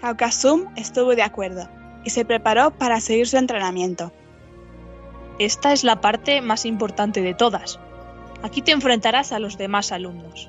Kaukasum 0.00 0.66
estuvo 0.76 1.14
de 1.14 1.22
acuerdo 1.22 1.68
y 2.04 2.10
se 2.10 2.24
preparó 2.24 2.72
para 2.72 3.00
seguir 3.00 3.28
su 3.28 3.36
entrenamiento. 3.36 4.12
Esta 5.38 5.72
es 5.72 5.84
la 5.84 6.00
parte 6.00 6.40
más 6.40 6.64
importante 6.64 7.22
de 7.22 7.34
todas. 7.34 7.78
Aquí 8.42 8.62
te 8.62 8.72
enfrentarás 8.72 9.32
a 9.32 9.38
los 9.38 9.58
demás 9.58 9.92
alumnos. 9.92 10.48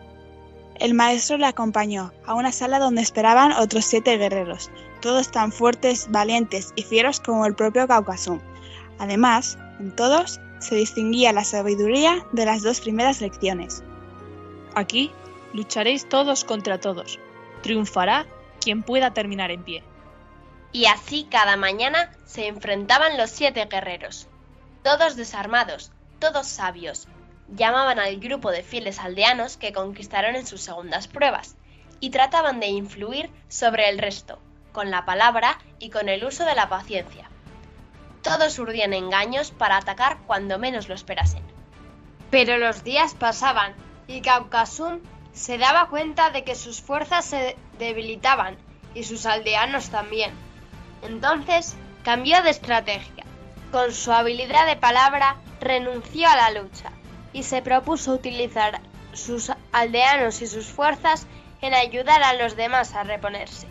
El 0.80 0.94
maestro 0.94 1.38
le 1.38 1.48
acompañó 1.48 2.14
a 2.26 2.36
una 2.36 2.52
sala 2.52 2.80
donde 2.80 3.02
esperaban 3.02 3.52
otros 3.54 3.86
siete 3.86 4.18
guerreros, 4.18 4.70
todos 5.02 5.32
tan 5.32 5.52
fuertes, 5.52 6.08
valientes 6.12 6.72
y 6.76 6.84
fieros 6.84 7.20
como 7.20 7.46
el 7.46 7.56
propio 7.56 7.88
Kaukasum. 7.88 8.40
Además, 9.00 9.58
en 9.80 9.96
todos 9.96 10.40
se 10.60 10.76
distinguía 10.76 11.34
la 11.34 11.44
sabiduría 11.44 12.26
de 12.32 12.46
las 12.46 12.62
dos 12.62 12.82
primeras 12.82 13.22
lecciones. 13.22 13.84
Aquí 14.76 15.12
lucharéis 15.54 16.08
todos 16.08 16.44
contra 16.44 16.80
todos. 16.80 17.20
Triunfará 17.64 18.28
quien 18.62 18.84
pueda 18.84 19.14
terminar 19.14 19.50
en 19.50 19.64
pie. 19.64 19.84
Y 20.72 20.86
así 20.86 21.28
cada 21.30 21.58
mañana 21.58 22.12
se 22.26 22.48
enfrentaban 22.48 23.18
los 23.18 23.32
siete 23.32 23.66
guerreros, 23.66 24.28
todos 24.84 25.16
desarmados, 25.16 25.92
todos 26.20 26.48
sabios. 26.48 27.08
Llamaban 27.50 27.98
al 27.98 28.20
grupo 28.20 28.52
de 28.52 28.62
fieles 28.62 29.00
aldeanos 29.00 29.56
que 29.56 29.72
conquistaron 29.72 30.36
en 30.36 30.46
sus 30.46 30.62
segundas 30.62 31.08
pruebas 31.08 31.56
y 32.02 32.10
trataban 32.10 32.60
de 32.60 32.68
influir 32.68 33.30
sobre 33.48 33.90
el 33.90 34.00
resto, 34.00 34.38
con 34.74 34.92
la 34.92 35.06
palabra 35.06 35.58
y 35.80 35.90
con 35.90 36.10
el 36.10 36.26
uso 36.26 36.44
de 36.44 36.56
la 36.56 36.68
paciencia. 36.68 37.30
Todos 38.22 38.60
urdían 38.60 38.94
engaños 38.94 39.52
para 39.52 39.78
atacar 39.78 40.18
cuando 40.28 40.60
menos 40.60 40.90
lo 40.90 40.96
esperasen. 40.96 41.42
Pero 42.30 42.58
los 42.58 42.84
días 42.84 43.14
pasaban 43.14 43.74
y 44.08 44.22
Kaukasum 44.22 45.00
se 45.32 45.58
daba 45.58 45.88
cuenta 45.88 46.32
de 46.32 46.44
que 46.44 46.56
sus 46.56 46.82
fuerzas 46.82 47.24
se 47.24 47.56
debilitaban 47.80 48.58
y 48.94 49.06
sus 49.06 49.26
aldeanos 49.26 49.90
también. 49.90 50.32
Entonces 51.02 51.76
cambió 52.04 52.42
de 52.44 52.50
estrategia. 52.50 53.24
Con 53.72 53.94
su 53.94 54.12
habilidad 54.12 54.66
de 54.66 54.76
palabra 54.76 55.38
renunció 55.62 56.28
a 56.28 56.36
la 56.36 56.52
lucha 56.52 56.92
y 57.38 57.44
se 57.44 57.62
propuso 57.62 58.14
utilizar 58.14 58.82
sus 59.14 59.52
aldeanos 59.72 60.42
y 60.42 60.48
sus 60.48 60.66
fuerzas 60.66 61.28
en 61.62 61.76
ayudar 61.76 62.24
a 62.24 62.34
los 62.34 62.56
demás 62.56 62.96
a 62.96 63.04
reponerse. 63.04 63.68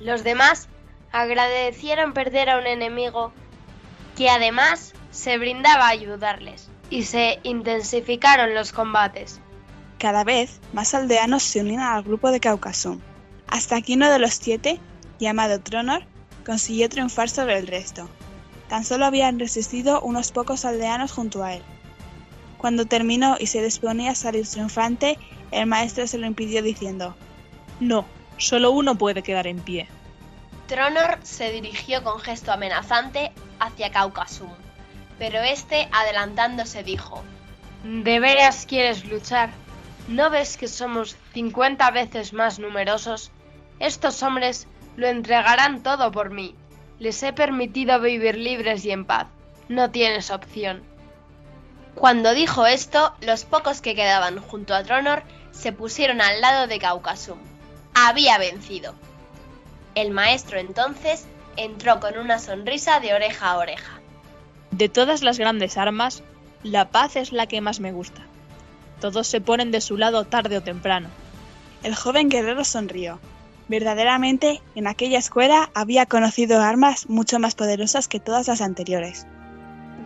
Los 0.00 0.24
demás 0.24 0.68
agradecieron 1.12 2.14
perder 2.14 2.48
a 2.48 2.56
un 2.56 2.66
enemigo 2.66 3.32
que 4.16 4.30
además 4.30 4.94
se 5.10 5.36
brindaba 5.36 5.88
a 5.88 5.90
ayudarles 5.90 6.70
y 6.88 7.02
se 7.02 7.38
intensificaron 7.42 8.54
los 8.54 8.72
combates. 8.72 9.40
Cada 9.98 10.24
vez 10.24 10.58
más 10.72 10.94
aldeanos 10.94 11.42
se 11.42 11.60
unían 11.60 11.82
al 11.82 12.02
grupo 12.02 12.30
de 12.30 12.40
Kaukasum, 12.40 12.98
hasta 13.46 13.82
que 13.82 13.92
uno 13.92 14.10
de 14.10 14.18
los 14.18 14.32
siete, 14.32 14.80
llamado 15.18 15.60
Tronor, 15.60 16.06
consiguió 16.46 16.88
triunfar 16.88 17.28
sobre 17.28 17.58
el 17.58 17.66
resto. 17.66 18.08
Tan 18.70 18.84
solo 18.84 19.04
habían 19.04 19.38
resistido 19.38 20.00
unos 20.00 20.32
pocos 20.32 20.64
aldeanos 20.64 21.12
junto 21.12 21.44
a 21.44 21.52
él. 21.52 21.62
Cuando 22.64 22.86
terminó 22.86 23.36
y 23.38 23.48
se 23.48 23.62
disponía 23.62 24.12
a 24.12 24.14
salir 24.14 24.48
triunfante, 24.48 25.18
el 25.50 25.66
maestro 25.66 26.06
se 26.06 26.16
lo 26.16 26.26
impidió 26.26 26.62
diciendo, 26.62 27.14
No, 27.78 28.06
solo 28.38 28.70
uno 28.70 28.94
puede 28.94 29.22
quedar 29.22 29.46
en 29.46 29.60
pie. 29.60 29.86
Tronor 30.66 31.18
se 31.24 31.52
dirigió 31.52 32.02
con 32.02 32.20
gesto 32.20 32.52
amenazante 32.52 33.32
hacia 33.60 33.90
Caucasum, 33.90 34.48
pero 35.18 35.42
este, 35.42 35.90
adelantándose, 35.92 36.82
dijo: 36.82 37.22
¿De 37.82 38.18
veras 38.18 38.64
quieres 38.64 39.04
luchar? 39.04 39.50
¿No 40.08 40.30
ves 40.30 40.56
que 40.56 40.66
somos 40.66 41.18
50 41.34 41.90
veces 41.90 42.32
más 42.32 42.58
numerosos? 42.58 43.30
Estos 43.78 44.22
hombres 44.22 44.68
lo 44.96 45.06
entregarán 45.06 45.82
todo 45.82 46.10
por 46.10 46.30
mí. 46.30 46.54
Les 46.98 47.22
he 47.24 47.34
permitido 47.34 48.00
vivir 48.00 48.38
libres 48.38 48.86
y 48.86 48.90
en 48.90 49.04
paz. 49.04 49.26
No 49.68 49.90
tienes 49.90 50.30
opción. 50.30 50.93
Cuando 51.94 52.34
dijo 52.34 52.66
esto, 52.66 53.14
los 53.20 53.44
pocos 53.44 53.80
que 53.80 53.94
quedaban 53.94 54.40
junto 54.40 54.74
a 54.74 54.82
Tronor 54.82 55.22
se 55.52 55.72
pusieron 55.72 56.20
al 56.20 56.40
lado 56.40 56.66
de 56.66 56.78
Caucasum. 56.78 57.38
Había 57.94 58.38
vencido. 58.38 58.94
El 59.94 60.10
maestro 60.10 60.58
entonces 60.58 61.26
entró 61.56 62.00
con 62.00 62.18
una 62.18 62.38
sonrisa 62.40 62.98
de 62.98 63.14
oreja 63.14 63.50
a 63.50 63.58
oreja. 63.58 64.00
De 64.72 64.88
todas 64.88 65.22
las 65.22 65.38
grandes 65.38 65.78
armas, 65.78 66.24
la 66.64 66.90
paz 66.90 67.14
es 67.14 67.32
la 67.32 67.46
que 67.46 67.60
más 67.60 67.78
me 67.78 67.92
gusta. 67.92 68.22
Todos 69.00 69.28
se 69.28 69.40
ponen 69.40 69.70
de 69.70 69.80
su 69.80 69.96
lado 69.96 70.24
tarde 70.24 70.56
o 70.56 70.62
temprano. 70.62 71.08
El 71.84 71.94
joven 71.94 72.28
guerrero 72.28 72.64
sonrió. 72.64 73.20
Verdaderamente, 73.68 74.60
en 74.74 74.86
aquella 74.88 75.18
escuela 75.18 75.70
había 75.74 76.06
conocido 76.06 76.60
armas 76.60 77.08
mucho 77.08 77.38
más 77.38 77.54
poderosas 77.54 78.08
que 78.08 78.20
todas 78.20 78.48
las 78.48 78.60
anteriores. 78.60 79.26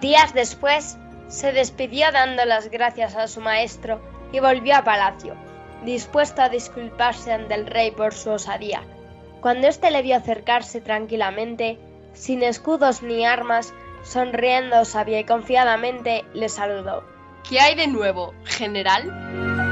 Días 0.00 0.34
después, 0.34 0.96
se 1.28 1.52
despidió 1.52 2.10
dando 2.12 2.44
las 2.44 2.70
gracias 2.70 3.14
a 3.16 3.28
su 3.28 3.40
maestro 3.40 4.00
y 4.32 4.40
volvió 4.40 4.76
a 4.76 4.84
palacio, 4.84 5.34
dispuesto 5.84 6.42
a 6.42 6.48
disculparse 6.48 7.32
ante 7.32 7.54
el 7.54 7.66
rey 7.66 7.90
por 7.90 8.14
su 8.14 8.30
osadía. 8.30 8.82
Cuando 9.40 9.68
éste 9.68 9.90
le 9.90 10.02
vio 10.02 10.16
acercarse 10.16 10.80
tranquilamente, 10.80 11.78
sin 12.12 12.42
escudos 12.42 13.02
ni 13.02 13.24
armas, 13.24 13.72
sonriendo 14.02 14.84
sabia 14.84 15.20
y 15.20 15.24
confiadamente, 15.24 16.24
le 16.34 16.48
saludó. 16.48 17.04
¿Qué 17.48 17.60
hay 17.60 17.74
de 17.74 17.86
nuevo, 17.86 18.34
general? 18.44 19.67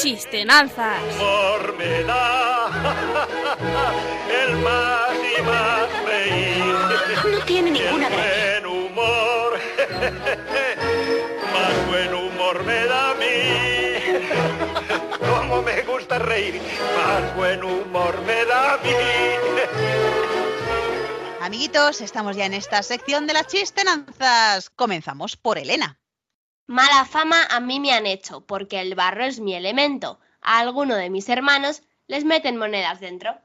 Chistenanzas. 0.00 0.98
Humor 1.14 1.76
me 1.76 2.02
da 2.04 2.70
el 4.42 4.56
más 4.56 5.10
y 5.38 5.42
más 5.42 6.04
reír. 6.06 6.74
No 7.30 7.44
tiene 7.44 7.70
ninguna 7.70 8.08
gracia. 8.08 8.60
Buen 8.62 8.66
humor, 8.66 9.60
más 11.52 11.88
buen 11.88 12.14
humor 12.14 12.64
me 12.64 12.84
da 12.86 13.10
a 13.10 13.14
mí. 13.16 13.26
Como 15.28 15.60
me 15.62 15.82
gusta 15.82 16.18
reír, 16.18 16.62
más 16.96 17.36
buen 17.36 17.62
humor 17.62 18.18
me 18.22 18.44
da 18.46 18.74
a 18.74 18.76
mí. 18.78 18.90
Amiguitos, 21.42 22.00
estamos 22.00 22.36
ya 22.36 22.46
en 22.46 22.54
esta 22.54 22.82
sección 22.82 23.26
de 23.26 23.34
las 23.34 23.48
chistenanzas. 23.48 24.70
Comenzamos 24.70 25.36
por 25.36 25.58
Elena. 25.58 25.99
Mala 26.70 27.04
fama 27.04 27.46
a 27.50 27.58
mí 27.58 27.80
me 27.80 27.90
han 27.90 28.06
hecho, 28.06 28.46
porque 28.46 28.80
el 28.80 28.94
barro 28.94 29.24
es 29.24 29.40
mi 29.40 29.56
elemento. 29.56 30.20
A 30.40 30.60
alguno 30.60 30.94
de 30.94 31.10
mis 31.10 31.28
hermanos 31.28 31.82
les 32.06 32.24
meten 32.24 32.56
monedas 32.56 33.00
dentro. 33.00 33.36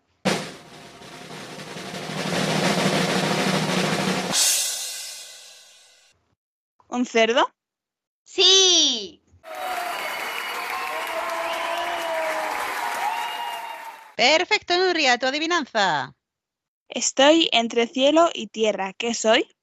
¿Un 6.88 7.08
cerdo? 7.08 7.52
¡Sí! 8.24 9.24
Perfecto, 14.16 14.78
Nuria, 14.78 15.18
tu 15.18 15.26
adivinanza. 15.26 16.16
Estoy 16.88 17.50
entre 17.52 17.88
cielo 17.88 18.30
y 18.32 18.46
tierra. 18.50 18.94
¿Qué 18.94 19.16
soy? 19.16 19.55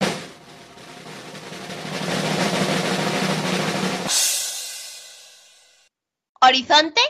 ¿Horizonte? 6.44 7.00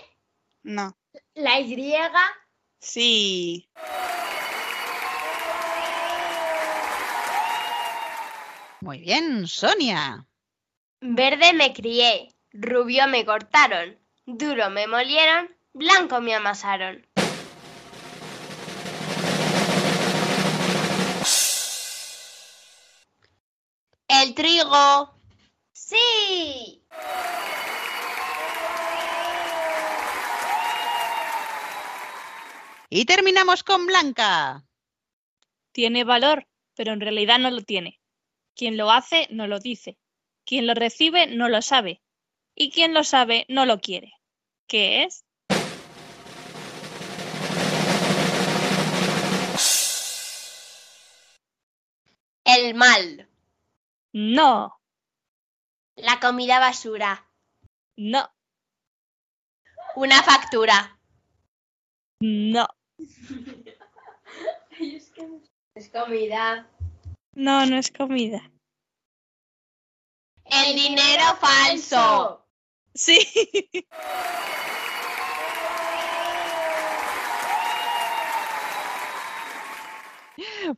No. 0.63 0.95
La 1.33 1.59
Y. 1.59 1.95
Sí. 2.79 3.71
Muy 8.83 8.99
bien, 8.99 9.47
Sonia. 9.47 10.29
Verde 11.01 11.55
me 11.55 11.73
crié, 11.73 12.29
rubio 12.53 13.09
me 13.09 13.25
cortaron, 13.25 13.99
duro 14.27 14.69
me 14.69 14.87
molieron, 14.87 15.49
blanco 15.73 16.21
me 16.21 16.35
amasaron. 16.35 17.07
El 24.09 24.35
trigo. 24.35 25.19
¡Sí! 25.73 26.82
Y 32.95 33.07
terminamos 33.07 33.63
con 33.65 33.87
Blanca. 33.87 34.67
Tiene 35.73 36.05
valor, 36.05 36.47
pero 36.77 36.93
en 36.93 37.01
realidad 37.01 37.39
no 37.39 37.51
lo 37.51 37.63
tiene. 37.63 38.03
Quien 38.55 38.77
lo 38.77 38.91
hace 38.91 39.29
no 39.31 39.47
lo 39.47 39.61
dice. 39.61 39.97
Quien 40.45 40.67
lo 40.67 40.75
recibe 40.75 41.27
no 41.27 41.49
lo 41.49 41.63
sabe. 41.63 42.03
Y 42.55 42.71
quien 42.71 42.93
lo 42.93 43.03
sabe 43.03 43.47
no 43.49 43.65
lo 43.65 43.81
quiere. 43.81 44.13
¿Qué 44.67 45.05
es? 45.05 45.25
El 52.45 52.75
mal. 52.75 53.29
No, 54.13 54.79
La 55.97 56.21
comida 56.21 56.59
basura. 56.59 57.27
no, 57.97 58.29
Una 59.97 60.23
factura. 60.23 60.99
no, 62.21 62.69
Es 65.75 65.89
comida. 65.89 66.69
no, 67.35 67.67
no 67.67 67.77
es 67.79 67.91
comida. 67.91 68.51
El 70.45 70.75
dinero 70.75 71.37
falso. 71.41 72.47
Sí. 72.95 73.19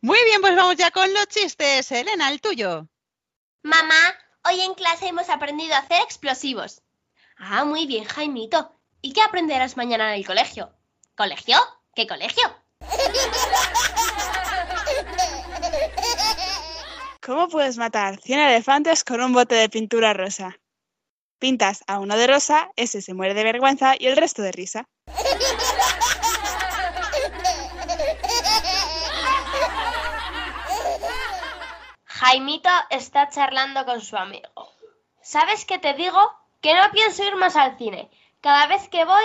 Muy 0.01 0.19
bien, 0.25 0.41
pues 0.41 0.55
vamos 0.55 0.77
ya 0.77 0.91
con 0.91 1.13
los 1.13 1.27
chistes. 1.29 1.91
Elena, 1.91 2.31
el 2.31 2.41
tuyo. 2.41 2.89
Mamá, 3.63 4.15
hoy 4.45 4.61
en 4.61 4.75
clase 4.75 5.09
hemos 5.09 5.29
aprendido 5.29 5.75
a 5.75 5.79
hacer 5.79 6.03
explosivos. 6.03 6.83
Ah, 7.37 7.65
muy 7.65 7.87
bien, 7.87 8.05
Jaimito. 8.05 8.79
¿Y 9.01 9.13
qué 9.13 9.23
aprenderás 9.23 9.77
mañana 9.77 10.15
en 10.15 10.21
el 10.21 10.27
colegio? 10.27 10.73
¿Colegio? 11.17 11.57
¿Qué 11.95 12.09
colegio? 12.09 12.43
¿Cómo 17.23 17.49
puedes 17.49 17.79
matar 17.79 18.21
100 18.21 18.41
elefantes 18.41 19.05
con 19.05 19.23
un 19.23 19.33
bote 19.33 19.55
de 19.55 19.69
pintura 19.69 20.13
rosa? 20.13 20.59
Pintas 21.39 21.85
a 21.87 22.01
uno 22.01 22.17
de 22.17 22.27
rosa, 22.27 22.71
ese 22.75 23.01
se 23.01 23.15
muere 23.15 23.35
de 23.35 23.45
vergüenza 23.45 23.95
y 23.99 24.07
el 24.07 24.17
resto 24.17 24.43
de 24.43 24.51
risa. 24.51 24.89
Jaimito 32.05 32.71
está 32.91 33.29
charlando 33.29 33.85
con 33.85 34.01
su 34.01 34.17
amigo. 34.17 34.49
¿Sabes 35.23 35.65
qué 35.65 35.79
te 35.79 35.95
digo? 35.95 36.19
Que 36.61 36.75
no 36.75 36.91
pienso 36.91 37.23
ir 37.23 37.37
más 37.37 37.55
al 37.55 37.79
cine. 37.79 38.11
Cada 38.41 38.67
vez 38.67 38.89
que 38.89 39.05
voy, 39.05 39.25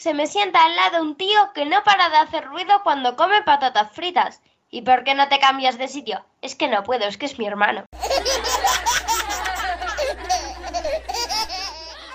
se 0.00 0.14
me 0.14 0.26
sienta 0.26 0.64
al 0.64 0.76
lado 0.76 1.02
un 1.02 1.14
tío 1.14 1.52
que 1.54 1.66
no 1.66 1.84
para 1.84 2.08
de 2.08 2.16
hacer 2.16 2.46
ruido 2.46 2.82
cuando 2.82 3.16
come 3.16 3.42
patatas 3.42 3.92
fritas. 3.92 4.40
¿Y 4.70 4.80
por 4.80 5.04
qué 5.04 5.14
no 5.14 5.28
te 5.28 5.38
cambias 5.38 5.76
de 5.76 5.88
sitio? 5.88 6.24
Es 6.40 6.54
que 6.54 6.68
no 6.68 6.82
puedo, 6.82 7.04
es 7.04 7.18
que 7.18 7.26
es 7.26 7.38
mi 7.38 7.46
hermano. 7.46 7.84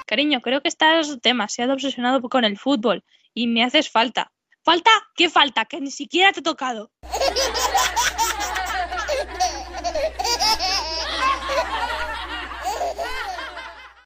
Cariño, 0.08 0.42
creo 0.42 0.62
que 0.62 0.68
estás 0.68 1.22
demasiado 1.22 1.74
obsesionado 1.74 2.28
con 2.28 2.44
el 2.44 2.58
fútbol 2.58 3.04
y 3.36 3.46
me 3.46 3.64
haces 3.64 3.92
falta. 3.92 4.32
¿Falta? 4.64 4.90
¿Qué 5.16 5.30
falta? 5.30 5.66
Que 5.66 5.80
ni 5.80 5.92
siquiera 5.92 6.32
te 6.32 6.40
he 6.40 6.44
tocado. 6.44 6.90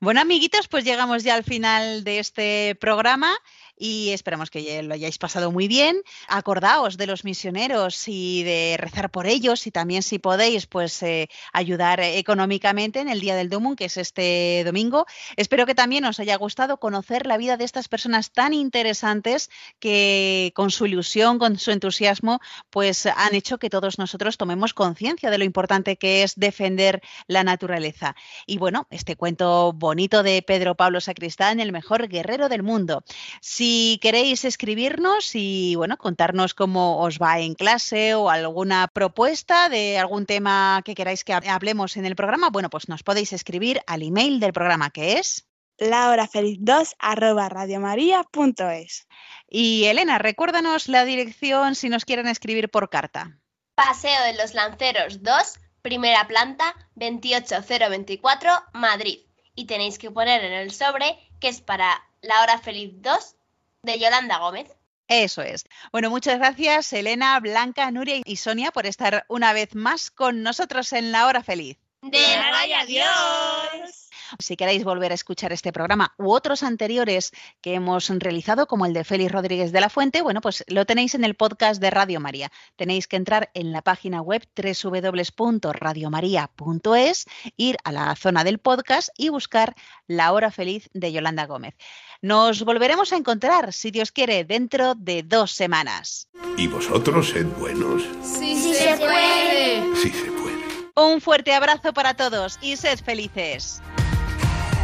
Bueno, 0.01 0.21
amiguitos, 0.21 0.67
pues 0.67 0.83
llegamos 0.85 1.23
ya 1.23 1.35
al 1.35 1.43
final 1.43 2.03
de 2.03 2.19
este 2.19 2.75
programa 2.79 3.37
y 3.79 4.09
esperamos 4.09 4.51
que 4.51 4.83
lo 4.83 4.93
hayáis 4.93 5.17
pasado 5.17 5.51
muy 5.51 5.67
bien. 5.67 6.03
Acordaos 6.27 6.97
de 6.97 7.07
los 7.07 7.23
misioneros 7.23 8.07
y 8.07 8.43
de 8.43 8.75
rezar 8.77 9.09
por 9.09 9.25
ellos 9.25 9.65
y 9.65 9.71
también 9.71 10.03
si 10.03 10.19
podéis 10.19 10.67
pues 10.67 11.01
eh, 11.01 11.29
ayudar 11.53 12.01
económicamente 12.01 12.99
en 12.99 13.07
el 13.07 13.21
Día 13.21 13.35
del 13.35 13.49
Domun, 13.49 13.77
que 13.77 13.85
es 13.85 13.95
este 13.97 14.63
domingo. 14.65 15.05
Espero 15.37 15.65
que 15.65 15.75
también 15.75 16.03
os 16.03 16.19
haya 16.19 16.35
gustado 16.35 16.77
conocer 16.77 17.25
la 17.25 17.37
vida 17.37 17.55
de 17.55 17.63
estas 17.63 17.87
personas 17.87 18.31
tan 18.31 18.53
interesantes 18.53 19.49
que 19.79 20.51
con 20.55 20.71
su 20.71 20.85
ilusión, 20.85 21.39
con 21.39 21.57
su 21.57 21.71
entusiasmo, 21.71 22.41
pues 22.69 23.05
han 23.05 23.33
hecho 23.33 23.57
que 23.59 23.69
todos 23.69 23.97
nosotros 23.97 24.37
tomemos 24.37 24.73
conciencia 24.73 25.31
de 25.31 25.37
lo 25.37 25.45
importante 25.45 25.95
que 25.95 26.23
es 26.23 26.35
defender 26.35 27.01
la 27.27 27.45
naturaleza. 27.45 28.15
Y 28.45 28.57
bueno, 28.57 28.87
este 28.89 29.15
cuento 29.15 29.71
bonito 29.71 30.21
de 30.21 30.41
Pedro 30.41 30.75
Pablo 30.75 30.99
Sacristán, 30.99 31.61
el 31.61 31.71
mejor 31.71 32.09
guerrero 32.09 32.49
del 32.49 32.63
mundo. 32.63 33.03
Si 33.39 33.68
si 33.69 33.99
queréis 34.01 34.45
escribirnos 34.45 35.35
y 35.35 35.75
bueno, 35.75 35.95
contarnos 35.97 36.55
cómo 36.55 37.03
os 37.03 37.19
va 37.19 37.39
en 37.39 37.53
clase 37.53 38.15
o 38.15 38.31
alguna 38.31 38.87
propuesta 38.87 39.69
de 39.69 39.99
algún 39.99 40.25
tema 40.25 40.81
que 40.83 40.95
queráis 40.95 41.23
que 41.23 41.33
hablemos 41.33 41.95
en 41.95 42.07
el 42.07 42.15
programa, 42.15 42.49
bueno, 42.49 42.71
pues 42.71 42.89
nos 42.89 43.03
podéis 43.03 43.31
escribir 43.31 43.81
al 43.85 44.01
email 44.01 44.39
del 44.39 44.53
programa 44.53 44.89
que 44.89 45.19
es 45.19 45.45
lahorafeliz2 45.77 46.95
arroba 46.97 47.47
radiomaria.es. 47.47 49.07
Y 49.47 49.85
Elena, 49.85 50.17
recuérdanos 50.17 50.89
la 50.89 51.05
dirección 51.05 51.75
si 51.75 51.89
nos 51.89 52.05
quieren 52.05 52.27
escribir 52.27 52.69
por 52.69 52.89
carta. 52.89 53.37
Paseo 53.75 54.23
de 54.23 54.33
los 54.33 54.55
Lanceros 54.55 55.21
2, 55.21 55.59
primera 55.83 56.27
planta, 56.27 56.73
28024, 56.95 58.51
Madrid. 58.73 59.19
Y 59.53 59.65
tenéis 59.65 59.99
que 59.99 60.09
poner 60.09 60.43
en 60.43 60.53
el 60.53 60.71
sobre 60.71 61.19
que 61.39 61.49
es 61.49 61.61
para 61.61 62.03
la 62.21 62.41
hora 62.41 62.57
feliz 62.57 62.93
2 62.95 63.35
de 63.83 63.99
Yolanda 63.99 64.37
Gómez. 64.37 64.67
Eso 65.07 65.41
es. 65.41 65.65
Bueno, 65.91 66.09
muchas 66.09 66.37
gracias 66.37 66.93
Elena, 66.93 67.39
Blanca, 67.39 67.89
Nuria 67.89 68.21
y 68.23 68.35
Sonia 68.35 68.71
por 68.71 68.85
estar 68.85 69.25
una 69.27 69.53
vez 69.53 69.73
más 69.73 70.11
con 70.11 70.43
nosotros 70.43 70.93
en 70.93 71.11
la 71.11 71.25
hora 71.25 71.43
feliz. 71.43 71.77
De 72.01 72.19
nada 72.37 72.67
y 72.67 72.73
adiós. 72.73 73.98
Si 74.37 74.55
queréis 74.55 74.83
volver 74.83 75.11
a 75.11 75.15
escuchar 75.15 75.51
este 75.51 75.73
programa 75.73 76.13
u 76.17 76.31
otros 76.31 76.61
anteriores 76.63 77.31
que 77.61 77.73
hemos 77.73 78.09
realizado, 78.09 78.67
como 78.67 78.85
el 78.85 78.93
de 78.93 79.03
Félix 79.03 79.31
Rodríguez 79.31 79.71
de 79.71 79.81
la 79.81 79.89
Fuente, 79.89 80.21
bueno, 80.21 80.41
pues 80.41 80.63
lo 80.67 80.85
tenéis 80.85 81.15
en 81.15 81.23
el 81.23 81.33
podcast 81.35 81.81
de 81.81 81.89
Radio 81.89 82.19
María. 82.19 82.51
Tenéis 82.75 83.07
que 83.07 83.15
entrar 83.15 83.49
en 83.53 83.71
la 83.71 83.81
página 83.81 84.21
web 84.21 84.43
www.radiomaria.es, 84.55 87.25
ir 87.57 87.77
a 87.83 87.91
la 87.91 88.15
zona 88.15 88.43
del 88.43 88.59
podcast 88.59 89.09
y 89.17 89.29
buscar 89.29 89.75
La 90.07 90.31
Hora 90.33 90.51
Feliz 90.51 90.89
de 90.93 91.11
Yolanda 91.11 91.45
Gómez. 91.45 91.75
Nos 92.21 92.65
volveremos 92.65 93.13
a 93.13 93.17
encontrar, 93.17 93.71
si 93.71 93.91
Dios 93.91 94.11
quiere, 94.11 94.43
dentro 94.43 94.93
de 94.95 95.23
dos 95.23 95.53
semanas. 95.53 96.27
¿Y 96.57 96.67
vosotros 96.67 97.29
sed 97.29 97.45
buenos? 97.57 98.03
Sí, 98.21 98.57
sí 98.57 98.73
se 98.73 98.97
puede. 98.97 99.95
Sí 99.95 100.09
se 100.09 100.31
puede. 100.31 100.49
Un 100.95 101.21
fuerte 101.21 101.53
abrazo 101.53 101.93
para 101.93 102.15
todos 102.15 102.59
y 102.61 102.75
sed 102.75 102.99
felices. 102.99 103.81